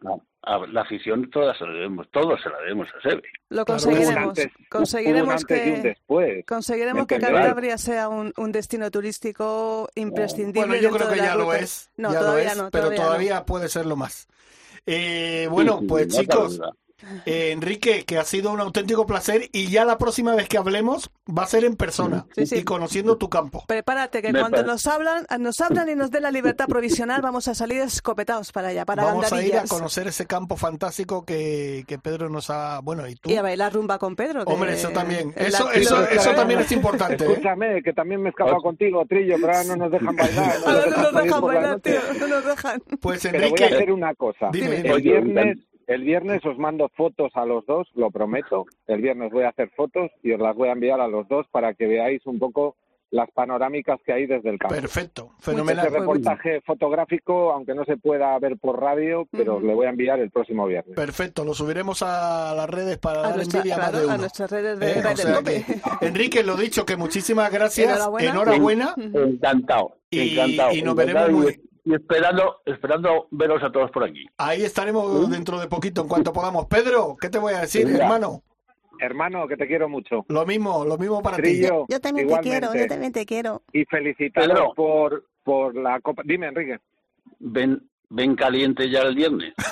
[0.70, 3.22] la afición, todas se la debemos, todos se la debemos a Sebe.
[3.49, 4.16] Lo conseguiremos.
[4.16, 6.45] antes- hubo un conseguiremos antes y un que después.
[6.47, 7.18] conseguiremos que.
[7.18, 10.66] Cantabria sea un, un destino turístico imprescindible.
[10.66, 11.90] Bueno, yo creo que ya lo es.
[11.97, 13.07] No, ya lo todavía es, no, pero todavía no.
[13.07, 14.28] todavía puede serlo más.
[14.86, 16.61] Eh, bueno, Sí, pues chicos.
[17.26, 21.11] Eh, Enrique, que ha sido un auténtico placer y ya la próxima vez que hablemos
[21.26, 22.57] va a ser en persona Sí, sí.
[22.57, 23.64] y conociendo tu campo.
[23.66, 24.70] Prepárate que Me cuando parece.
[24.72, 28.68] nos hablan, nos hablan y nos den la libertad provisional, vamos a salir escopetados para
[28.68, 32.80] allá, para Vamos a ir a conocer ese campo fantástico que, que Pedro nos ha...
[32.80, 33.30] Bueno, y tú.
[33.30, 34.45] Y a bailar rumba con Pedro.
[34.45, 35.32] que- Hombre, eso también.
[35.36, 37.24] Eso, eso, eso también es importante.
[37.24, 37.28] ¿eh?
[37.32, 40.61] Escúchame, que también me he escapado contigo, Trillo, pero ahora no nos dejan bailar.
[40.61, 42.82] no Ahora nos no nos salir dejan bailar, tío, no nos dejan.
[43.01, 44.49] Pues Pero voy Enrique, a hacer una cosa.
[44.53, 44.90] Dime, dime.
[44.95, 48.66] El viernes, el viernes os mando fotos a los dos, lo prometo.
[48.87, 51.47] El viernes voy a hacer fotos y os las voy a enviar a los dos
[51.51, 52.76] para que veáis un poco
[53.11, 54.74] las panorámicas que hay desde el campo.
[54.74, 55.87] Perfecto, fenomenal.
[55.87, 59.91] Ese reportaje fotográfico, aunque no se pueda ver por radio, pero os le voy a
[59.91, 60.97] enviar el próximo viernes.
[60.97, 64.05] Perfecto, lo subiremos a las redes para A, dar nuestra- envidia a más claro, de
[64.07, 64.14] uno.
[64.14, 65.64] a nuestras redes de Eh, o sea Cope.
[66.01, 67.89] que, Enrique, lo dicho, que muchísimas gracias.
[67.95, 68.30] Enhorabuena.
[68.30, 68.95] Enhorabuena.
[68.97, 70.72] Encantado, Y- encantado.
[70.74, 74.26] y nos encantado veremos y, y esperando, esperando veros a todos por aquí.
[74.39, 76.66] Ahí estaremos dentro de poquito, en cuanto podamos.
[76.66, 78.43] Pedro, ¿qué te voy a decir, hermano?
[79.01, 80.24] Hermano, que te quiero mucho.
[80.28, 81.62] Lo mismo, lo mismo para ti.
[81.62, 82.41] Yo también te igualmente.
[82.43, 83.62] quiero, yo también te quiero.
[83.72, 86.22] Y felicitaros por, por la Copa.
[86.24, 86.78] Dime, Enrique.
[87.41, 87.82] Ven,
[88.15, 89.53] ven caliente ya el viernes.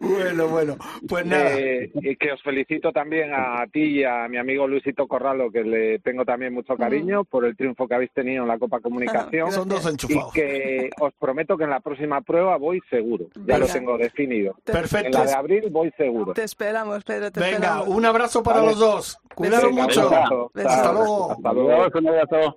[0.00, 0.76] Bueno, bueno,
[1.08, 1.52] pues nada.
[1.58, 5.62] Eh, y que os felicito también a ti y a mi amigo Luisito Corralo, que
[5.62, 9.52] le tengo también mucho cariño por el triunfo que habéis tenido en la Copa Comunicación.
[9.52, 10.34] Son dos enchufados.
[10.34, 13.26] Y que os prometo que en la próxima prueba voy seguro.
[13.46, 14.54] Ya lo tengo definido.
[14.64, 15.06] Perfecto.
[15.06, 16.32] En la de abril voy seguro.
[16.32, 17.88] Te esperamos, Pedro, te Venga, esperamos.
[17.88, 18.70] un abrazo para Vale.
[18.70, 19.18] los dos.
[19.38, 20.08] Venga, mucho.
[20.08, 20.50] un abrazo.
[20.54, 21.32] Hasta luego.
[21.32, 21.86] Hasta luego.
[21.98, 22.56] Un abrazo.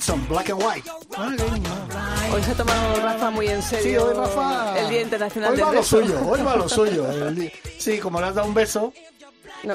[0.00, 0.90] Jackson, Black and White.
[1.14, 2.34] Ay, no.
[2.34, 4.78] Hoy se ha tomado Rafa muy en Sí, serio hoy Rafa.
[4.80, 7.10] el Día Internacional Hoy del va lo suyo, hoy va lo suyo.
[7.10, 8.94] el Sí, como le has dado un beso,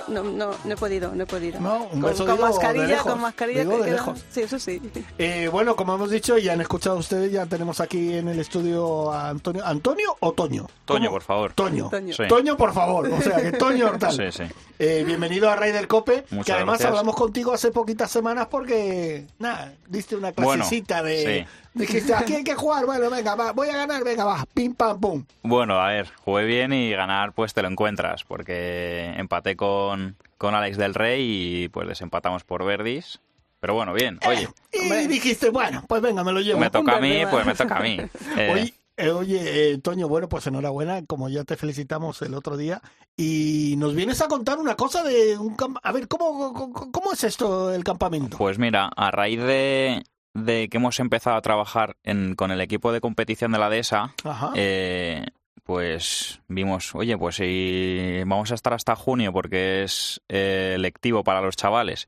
[0.08, 1.60] No, no, no, no he podido, no he podido.
[1.60, 3.60] No, un con, beso con de mascarilla, lejos, con mascarilla.
[3.62, 4.26] digo que de lejos.
[4.30, 4.82] Sí, eso sí.
[5.18, 9.12] Eh, bueno, como hemos dicho, ya han escuchado ustedes, ya tenemos aquí en el estudio
[9.12, 9.66] a Antonio.
[9.66, 10.68] ¿Antonio o Toño?
[10.86, 11.54] Toño, por favor.
[11.54, 11.90] Toño.
[11.90, 12.14] Toño.
[12.16, 12.24] Sí.
[12.28, 13.08] Toño, por favor.
[13.08, 14.12] O sea, que Toño Hortal.
[14.12, 14.44] Sí, sí.
[14.80, 16.90] Eh, bienvenido a Raider Cope, Muchas que además gracias.
[16.90, 21.48] hablamos contigo hace poquitas semanas porque, nada, diste una Bueno, clasecita de...
[21.76, 24.98] Dijiste, aquí hay que jugar, bueno, venga, va, voy a ganar, venga, va, pim, pam,
[24.98, 25.26] pum.
[25.44, 30.56] Bueno, a ver, jugué bien y ganar pues te lo encuentras, porque empaté con, con
[30.56, 33.20] Alex del Rey y pues desempatamos por Verdis.
[33.60, 36.60] Pero bueno, bien, oye, Y dijiste, bueno, pues venga, me lo llevo.
[36.60, 38.00] me toca a mí, pues me toca a mí.
[38.38, 42.56] Eh, Oye, eh, oye, eh, Toño, bueno, pues enhorabuena, como ya te felicitamos el otro
[42.56, 42.82] día.
[43.18, 47.24] Y nos vienes a contar una cosa de un A ver, ¿cómo, cómo, cómo es
[47.26, 48.38] esto el campamento?
[48.38, 50.04] Pues mira, a raíz de,
[50.36, 54.14] de que hemos empezado a trabajar en, con el equipo de competición de la DESA,
[54.24, 54.52] Ajá.
[54.54, 55.26] eh,
[55.64, 61.42] pues vimos, oye, pues si vamos a estar hasta junio porque es eh, lectivo para
[61.42, 62.06] los chavales,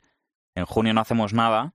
[0.54, 1.74] en junio no hacemos nada,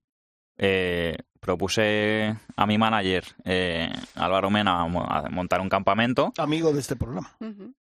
[0.59, 6.73] eh, propuse a mi manager, eh, Álvaro Mena, a mo- a montar un campamento Amigo
[6.73, 7.35] de este programa.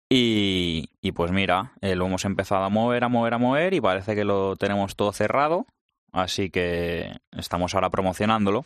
[0.09, 3.82] y, y pues mira, eh, lo hemos empezado a mover, a mover, a mover y
[3.82, 5.67] parece que lo tenemos todo cerrado.
[6.12, 8.66] Así que estamos ahora promocionándolo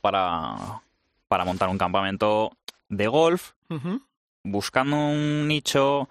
[0.00, 0.82] para,
[1.28, 2.52] para montar un campamento
[2.88, 3.52] de golf,
[4.44, 6.08] buscando un nicho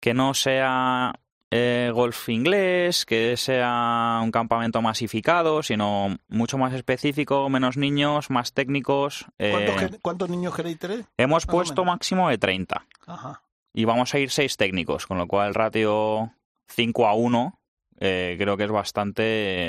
[0.00, 1.14] que no sea
[1.50, 8.52] eh, golf inglés, que sea un campamento masificado, sino mucho más específico, menos niños, más
[8.52, 9.26] técnicos.
[9.38, 11.04] eh, ¿Cuántos, niños queréis tener?
[11.16, 13.42] hemos Más puesto máximo de 30 Ajá.
[13.74, 16.32] y vamos a ir seis técnicos, con lo cual el ratio
[16.68, 17.58] 5 a 1
[17.98, 19.22] eh, creo que es bastante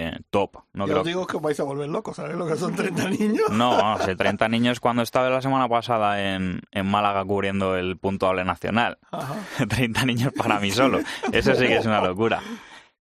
[0.07, 0.57] eh, top.
[0.73, 1.01] No, Yo creo...
[1.01, 3.49] os digo que os vais a volver locos, ¿sabéis lo que son 30 niños?
[3.51, 7.97] no, no, sé, 30 niños cuando estaba la semana pasada en, en Málaga cubriendo el
[7.97, 8.97] puntuable nacional.
[9.11, 9.35] Ajá.
[9.67, 10.99] 30 niños para mí solo.
[11.31, 12.41] Eso sí que es una locura.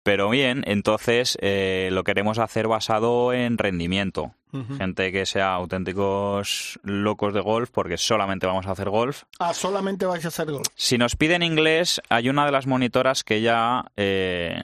[0.05, 4.35] Pero bien, entonces eh, lo queremos hacer basado en rendimiento.
[4.79, 9.25] Gente que sea auténticos locos de golf, porque solamente vamos a hacer golf.
[9.41, 10.63] Ah, solamente vais a hacer gol.
[10.77, 14.63] Si nos piden inglés, hay una de las monitoras que ya eh,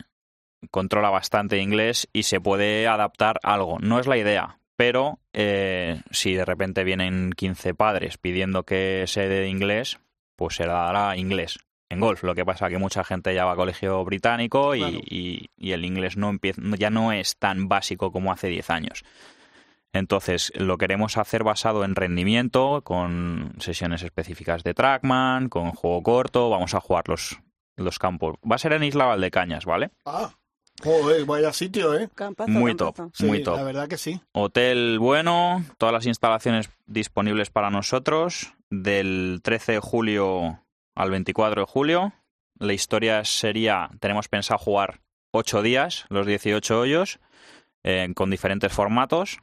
[0.70, 3.78] controla bastante inglés y se puede adaptar algo.
[3.80, 9.28] No es la idea, pero eh, si de repente vienen 15 padres pidiendo que se
[9.28, 10.00] dé inglés,
[10.36, 11.58] pues se dará inglés
[11.88, 12.22] en golf.
[12.22, 16.16] Lo que pasa que mucha gente ya va a colegio británico y, y el inglés
[16.16, 19.04] no empieza, ya no es tan básico como hace 10 años.
[19.92, 26.48] Entonces, lo queremos hacer basado en rendimiento, con sesiones específicas de trackman, con juego corto,
[26.48, 27.40] vamos a jugar los,
[27.76, 28.36] los campos.
[28.48, 29.90] Va a ser en Isla Valdecañas, ¿vale?
[30.06, 30.30] Ah,
[30.82, 32.08] joder, vaya sitio, ¿eh?
[32.46, 33.56] Muy top, Sí, muy top.
[33.56, 34.20] La verdad que sí.
[34.32, 40.62] Hotel bueno, todas las instalaciones disponibles para nosotros, del 13 de julio
[40.94, 42.12] al 24 de julio.
[42.58, 45.00] La historia sería, tenemos pensado jugar
[45.32, 47.20] 8 días, los 18 hoyos,
[47.82, 49.38] eh, con diferentes formatos.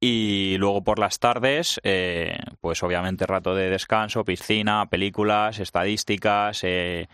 [0.00, 7.08] Y luego por las tardes, eh, pues obviamente rato de descanso, piscina, películas, estadísticas, eh,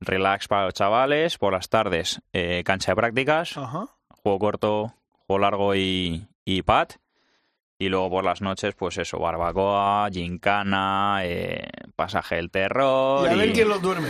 [0.00, 1.38] relax para los chavales.
[1.38, 3.86] Por las tardes, eh, cancha de prácticas, Ajá.
[4.08, 4.94] juego corto,
[5.26, 6.88] juego largo y, y pad.
[7.76, 13.26] Y luego por las noches, pues eso, barbacoa, gincana, eh, pasaje del terror.
[13.28, 14.08] Y a ver quién los duerme.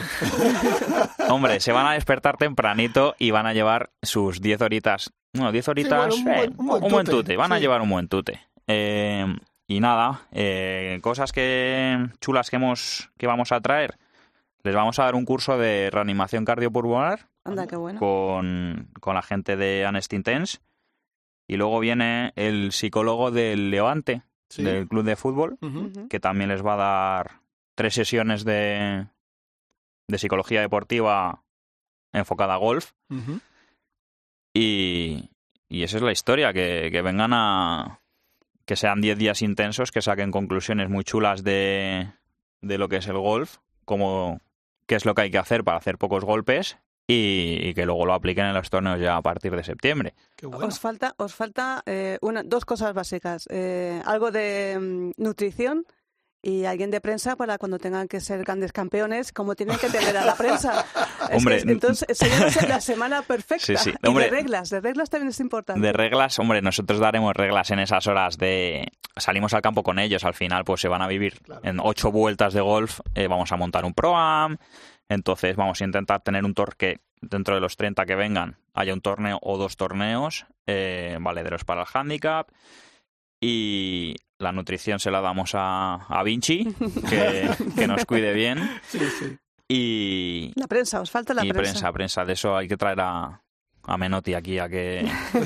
[1.31, 5.13] Hombre, se van a despertar tempranito y van a llevar sus 10 horitas.
[5.33, 6.15] No, 10 horitas.
[6.23, 7.37] bueno, un eh, buen- un buen un buen tute.
[7.37, 8.41] Van a llevar un buen tute.
[8.67, 9.27] Eh,
[9.67, 13.97] y nada, eh, cosas que chulas que hemos que vamos a traer.
[14.65, 17.99] Les vamos a dar un curso de reanimación cardiopulmonar Anda, qué bueno.
[18.01, 20.59] con, con la gente de Anest Intense.
[21.47, 24.63] Y luego viene el psicólogo del Levante, Sí.
[24.63, 25.59] del club de fútbol,
[26.09, 27.41] que también les va a dar
[27.75, 29.07] tres sesiones de,
[30.07, 31.43] de psicología deportiva
[32.13, 32.93] enfocada a golf.
[34.55, 35.31] Y,
[35.69, 38.01] y esa es la historia, que, que vengan a...
[38.65, 42.13] que sean 10 días intensos, que saquen conclusiones muy chulas de,
[42.63, 44.41] de lo que es el golf, como
[44.87, 48.07] qué es lo que hay que hacer para hacer pocos golpes y, y que luego
[48.07, 50.15] lo apliquen en los torneos ya a partir de septiembre.
[50.53, 53.47] Os falta, os falta eh, una, dos cosas básicas.
[53.51, 55.87] Eh, algo de mm, nutrición
[56.47, 60.15] y alguien de prensa para cuando tengan que ser grandes campeones, como tienen que tener
[60.17, 60.85] a la prensa.
[61.31, 63.65] Es Hombre, que, entonces sería la se- la semana perfecta.
[63.65, 63.95] Sí, sí.
[64.03, 65.81] Y Hombre, de reglas, de reglas también es importante.
[65.81, 68.93] De reglas, hombre, nosotros daremos reglas en esas horas de...
[69.17, 72.53] Salimos al campo con ellos, al final pues se van a vivir en ocho vueltas
[72.53, 74.59] de golf, eh, vamos a montar un Pro-Am,
[75.09, 79.01] entonces vamos a intentar tener un torque dentro de los 30 que vengan, haya un
[79.01, 82.49] torneo o dos torneos eh, valederos para el handicap.
[83.47, 86.65] Y la nutrición se la damos a, a Vinci,
[87.11, 88.59] que, que nos cuide bien.
[88.89, 89.37] Sí, sí.
[89.69, 91.73] Y, La prensa, os falta la y prensa.
[91.73, 92.25] prensa, prensa.
[92.25, 93.43] De eso hay que traer a,
[93.83, 95.41] a Menotti aquí a que, a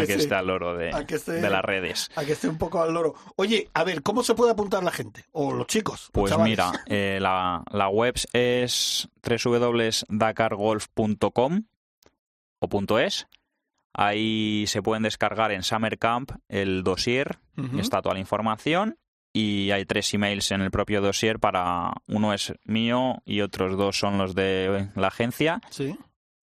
[0.00, 0.12] que sí.
[0.12, 2.10] esté al loro de, A que esté- de las redes.
[2.16, 3.14] A que esté un poco al loro.
[3.36, 5.24] Oye, a ver, ¿cómo se puede apuntar la gente?
[5.32, 6.00] O los chicos.
[6.02, 6.50] los Pues chavales.
[6.50, 11.62] mira, eh, la, la web es www.dakargolf.com
[12.60, 13.26] o punto .es.
[13.94, 17.38] Ahí se pueden descargar en Summer Camp el dossier,
[17.78, 18.96] está toda la información
[19.32, 23.98] y hay tres emails en el propio dossier para uno es mío y otros dos
[23.98, 25.96] son los de la agencia Sí.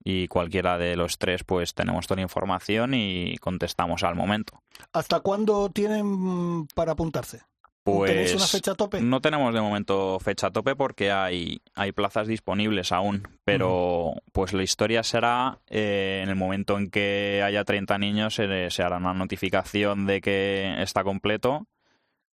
[0.02, 4.60] y cualquiera de los tres pues tenemos toda la información y contestamos al momento.
[4.92, 7.42] ¿Hasta cuándo tienen para apuntarse?
[7.84, 9.00] ¿Tenéis Pues una fecha tope?
[9.02, 14.62] no tenemos de momento fecha tope porque hay, hay plazas disponibles aún, pero pues la
[14.62, 19.12] historia será eh, en el momento en que haya 30 niños se, se hará una
[19.12, 21.66] notificación de que está completo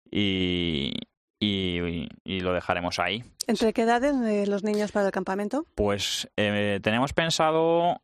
[0.10, 0.94] y,
[1.40, 3.24] y, y lo dejaremos ahí.
[3.48, 5.66] ¿Entre qué edades eh, los niños para el campamento?
[5.76, 8.02] Pues eh, tenemos pensado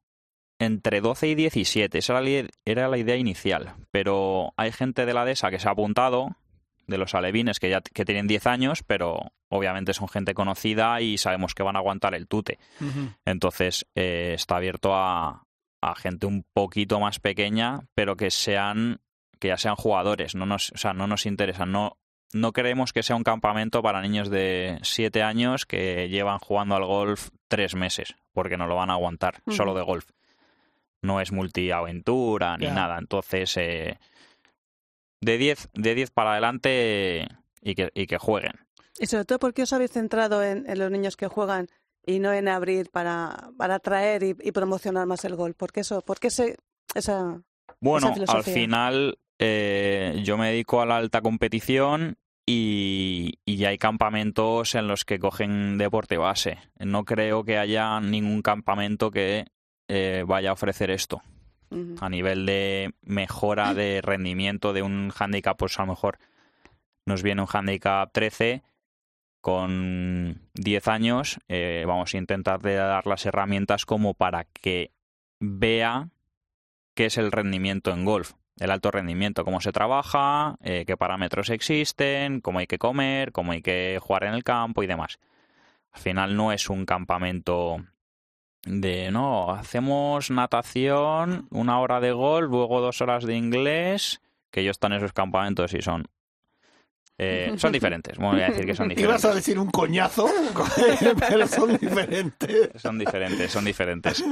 [0.60, 5.06] entre 12 y 17, esa era la, i- era la idea inicial, pero hay gente
[5.06, 6.36] de la DESA que se ha apuntado,
[6.88, 11.18] de los alevines que ya que tienen 10 años, pero obviamente son gente conocida y
[11.18, 12.60] sabemos que van a aguantar el tute.
[13.26, 15.44] Entonces eh, está abierto a,
[15.82, 19.00] a gente un poquito más pequeña, pero que sean
[19.40, 21.98] que ya sean jugadores, no nos, o sea, no nos interesan, no
[22.34, 26.86] no queremos que sea un campamento para niños de 7 años que llevan jugando al
[26.86, 30.06] golf tres meses, porque no lo van a aguantar, solo de golf.
[31.02, 32.98] No es multiaventura ni nada.
[32.98, 33.98] Entonces, eh,
[35.22, 37.28] de 10 de 10 para adelante
[37.62, 38.54] y que, y que jueguen.
[39.00, 41.68] Y sobre todo, ¿por qué os habéis centrado en, en los niños que juegan
[42.06, 45.54] y no en abrir para, para atraer y, y promocionar más el gol?
[45.54, 46.02] ¿Por qué eso?
[46.02, 46.58] ¿Por qué ese,
[46.96, 47.42] esa,
[47.80, 53.78] Bueno, esa al final eh, yo me dedico a la alta competición y, y hay
[53.78, 56.58] campamentos en los que cogen deporte base.
[56.80, 59.46] No creo que haya ningún campamento que
[59.90, 61.22] eh, vaya a ofrecer esto.
[62.00, 66.20] A nivel de mejora de rendimiento de un handicap, pues a lo mejor
[67.06, 68.64] nos viene un handicap 13
[69.42, 71.40] con 10 años.
[71.48, 74.92] eh, vamos a intentar de dar las herramientas como para que
[75.40, 76.10] vea
[76.94, 81.50] qué es el rendimiento en golf, el alto rendimiento, cómo se trabaja, eh, qué parámetros
[81.50, 85.20] existen, cómo hay que comer, cómo hay que jugar en el campo y demás.
[85.92, 87.78] Al final no es un campamento
[88.68, 94.72] de, no, hacemos natación, una hora de golf, luego dos horas de inglés, que yo
[94.72, 96.06] están en esos campamentos y son...
[97.18, 99.04] eh, son diferentes, voy a decir que son diferentes.
[99.24, 100.28] Ibas a decir un coñazo,
[101.30, 102.70] pero son diferentes.
[102.82, 104.24] Son diferentes, son diferentes.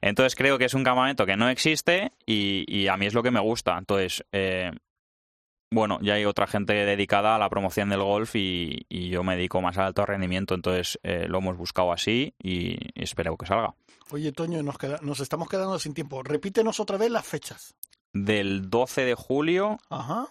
[0.00, 3.22] Entonces creo que es un campamento que no existe y, y a mí es lo
[3.22, 3.76] que me gusta.
[3.78, 4.72] Entonces, eh,
[5.70, 9.36] bueno, ya hay otra gente dedicada a la promoción del golf y, y yo me
[9.36, 10.54] dedico más al alto rendimiento.
[10.54, 13.74] Entonces eh, lo hemos buscado así y espero que salga.
[14.10, 16.22] Oye, Toño, nos, queda- nos estamos quedando sin tiempo.
[16.22, 17.74] Repítenos otra vez las fechas.
[18.12, 20.28] Del 12 de julio Ajá.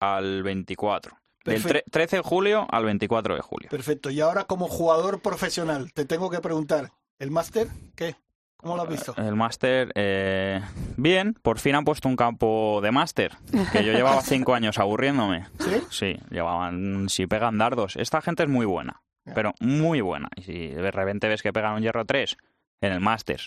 [0.00, 1.16] al 24.
[1.44, 1.78] Del Perfecto.
[1.88, 3.68] tre- 13 de julio al 24 de julio.
[3.70, 4.10] Perfecto.
[4.10, 8.16] Y ahora, como jugador profesional, te tengo que preguntar: ¿el máster qué?
[8.58, 9.14] ¿Cómo lo has visto?
[9.16, 10.60] El máster, eh,
[10.96, 13.36] bien, por fin han puesto un campo de máster,
[13.72, 15.46] que yo llevaba cinco años aburriéndome.
[15.60, 15.82] ¿Sí?
[15.90, 17.94] Sí, llevaban, si pegan dardos.
[17.94, 19.02] Esta gente es muy buena,
[19.32, 20.28] pero muy buena.
[20.34, 22.36] Y si de repente ves que pegan un hierro 3
[22.80, 23.42] en el máster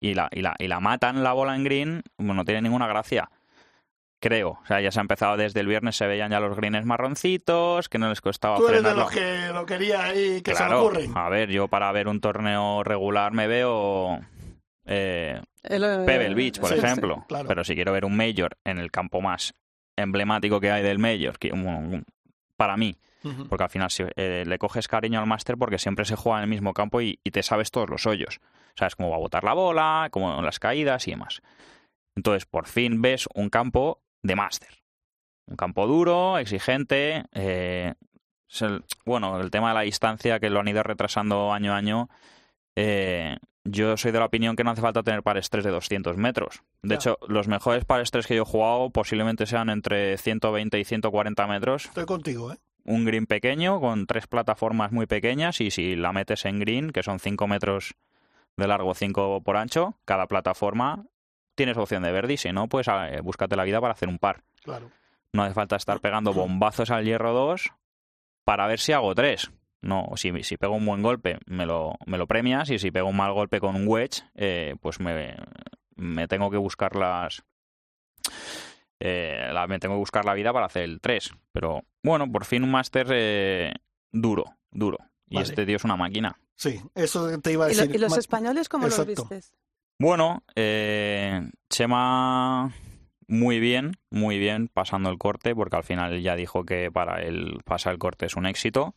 [0.00, 2.86] y la, y, la, y la matan la bola en green, bueno, no tiene ninguna
[2.86, 3.30] gracia.
[4.20, 6.84] Creo, o sea, ya se ha empezado desde el viernes, se veían ya los greens
[6.86, 10.64] marroncitos, que no les costaba Tú eres de los que lo quería ahí, que se
[10.64, 11.12] ocurren.
[11.16, 14.18] a ver, yo para ver un torneo regular me veo
[14.88, 17.24] eh, El, eh, Pebble Beach, por sí, sí, ejemplo.
[17.28, 17.46] claro.
[17.48, 19.54] Pero si quiero ver un Major en el campo más
[19.96, 21.52] emblemático que hay del Major, que,
[22.56, 22.96] para mí,
[23.48, 26.44] porque al final si, eh, le coges cariño al máster porque siempre se juega en
[26.44, 28.40] el mismo campo y, y te sabes todos los hoyos.
[28.74, 31.42] Sabes cómo va a botar la bola, cómo las caídas y demás.
[32.16, 34.70] Entonces, por fin ves un campo de máster.
[35.46, 37.24] Un campo duro, exigente.
[37.32, 37.94] eh,
[39.04, 42.08] bueno, el tema de la distancia que lo han ido retrasando año a año.
[42.76, 43.36] eh,
[43.70, 46.62] yo soy de la opinión que no hace falta tener pares 3 de 200 metros.
[46.82, 50.84] De hecho, los mejores pares 3 que yo he jugado posiblemente sean entre 120 y
[50.84, 52.56] 140 metros Estoy contigo, ¿eh?
[52.84, 57.02] un green pequeño con tres plataformas muy pequeñas y si la metes en green, que
[57.02, 57.94] son 5 metros
[58.56, 61.04] de largo, 5 por ancho, cada plataforma
[61.54, 64.18] tienes opción de verde y si no, pues eh, búscate la vida para hacer un
[64.18, 64.42] par.
[64.62, 64.90] Claro.
[65.32, 67.70] No hace falta estar pegando bombazos al hierro 2
[68.44, 69.50] para ver si hago 3.
[69.80, 73.08] No, si, si pego un buen golpe, me lo, me lo premias, y si pego
[73.08, 75.36] un mal golpe con un wedge, eh, pues me,
[75.94, 77.42] me tengo que buscar las.
[79.00, 81.30] eh, la- me tengo que buscar la vida para hacer el 3.
[81.52, 83.72] Pero bueno, por fin un máster eh,
[84.12, 84.98] duro, duro.
[85.28, 85.48] Y Vale.
[85.48, 86.38] este tío es una máquina.
[86.56, 87.94] Sí, eso te iba a ¿Y, lo- decir.
[87.96, 89.12] y los Ma- españoles cómo Exacto.
[89.16, 89.54] los vistes?
[90.00, 92.72] Bueno, eh, Chema
[93.28, 97.60] muy bien, muy bien pasando el corte, porque al final ya dijo que para él
[97.64, 98.94] pasar el corte es un éxito.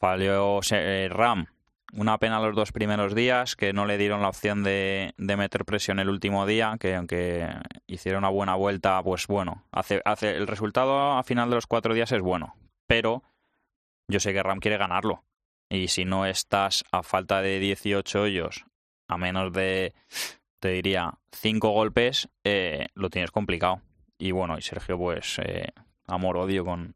[0.00, 1.46] Falló eh, Ram,
[1.92, 5.66] una pena los dos primeros días, que no le dieron la opción de, de meter
[5.66, 7.46] presión el último día, que aunque
[7.86, 11.92] hiciera una buena vuelta, pues bueno, hace, hace, el resultado a final de los cuatro
[11.92, 13.22] días es bueno, pero
[14.08, 15.22] yo sé que Ram quiere ganarlo.
[15.68, 18.64] Y si no estás a falta de 18 hoyos,
[19.06, 19.92] a menos de,
[20.60, 23.82] te diría, 5 golpes, eh, lo tienes complicado.
[24.18, 25.68] Y bueno, y Sergio, pues, eh,
[26.06, 26.94] amor-odio con,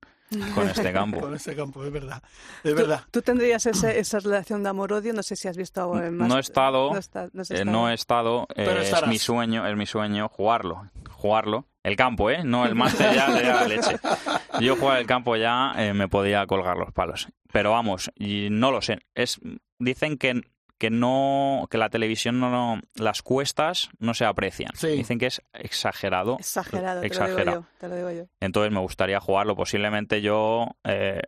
[0.54, 1.20] con este campo.
[1.20, 2.22] Con este campo, es verdad.
[2.62, 3.00] Es ¿Tú- verdad.
[3.10, 5.12] ¿Tú, tendrías ese- esa relación de amor-odio?
[5.12, 6.28] No sé si has visto en más...
[6.28, 9.76] No he estado, No, está- no eh, no he estado, eh, es mi sueño, es
[9.76, 11.66] mi sueño jugarlo, jugarlo.
[11.82, 12.42] El campo, ¿eh?
[12.44, 13.96] No el máster ya de la leche.
[14.60, 17.28] Yo jugar el campo ya eh, me podía colgar los palos.
[17.52, 19.00] Pero vamos, y no lo sé.
[19.14, 19.38] Es,
[19.78, 20.40] dicen que,
[20.84, 24.70] que no, que la televisión no, no- las cuestas no se aprecian.
[24.82, 26.36] Dicen que es exagerado.
[26.38, 27.50] Exagerado, te lo exagerado.
[27.50, 27.66] digo yo.
[27.78, 28.24] Te lo digo yo.
[28.40, 29.56] Entonces me gustaría jugarlo.
[29.56, 31.22] Posiblemente yo eh,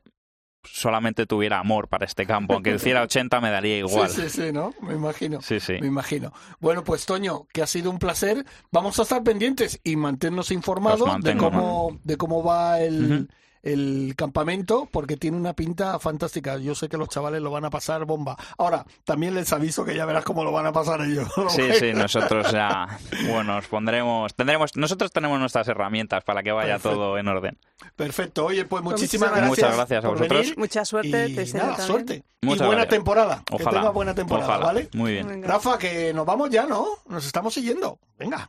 [0.62, 2.54] solamente tuviera amor para este campo.
[2.54, 4.08] Aunque hiciera 80 me daría igual.
[4.10, 4.74] Sí, sí, sí, ¿no?
[4.82, 5.40] Me imagino.
[5.40, 5.74] Sí, sí.
[5.80, 6.32] Me imagino.
[6.60, 8.44] Bueno, pues Toño, que ha sido un placer.
[8.70, 13.28] Vamos a estar pendientes y mantenernos informados Os de cómo, de cómo va el.
[13.66, 16.56] El campamento, porque tiene una pinta fantástica.
[16.58, 18.36] Yo sé que los chavales lo van a pasar bomba.
[18.58, 21.28] Ahora, también les aviso que ya verás cómo lo van a pasar ellos.
[21.48, 22.86] Sí, sí, nosotros ya,
[23.24, 26.96] bueno, nos pondremos, tendremos, nosotros tenemos nuestras herramientas para que vaya Perfecto.
[26.96, 27.58] todo en orden.
[27.96, 28.46] Perfecto.
[28.46, 29.48] Oye, pues muchísimas gracias.
[29.48, 30.40] Muchas gracias a vosotros.
[30.40, 30.58] venir.
[30.58, 31.28] Mucha suerte.
[31.28, 32.24] Y te nada, suerte.
[32.40, 32.88] y Muchas buena gracias.
[32.98, 33.42] temporada.
[33.46, 34.66] Que Ojalá, tenga buena temporada, ojalá.
[34.66, 34.88] ¿vale?
[34.94, 35.26] Muy bien.
[35.26, 35.48] Venga.
[35.48, 36.86] Rafa, que nos vamos ya, ¿no?
[37.08, 37.98] Nos estamos siguiendo.
[38.18, 38.48] Venga.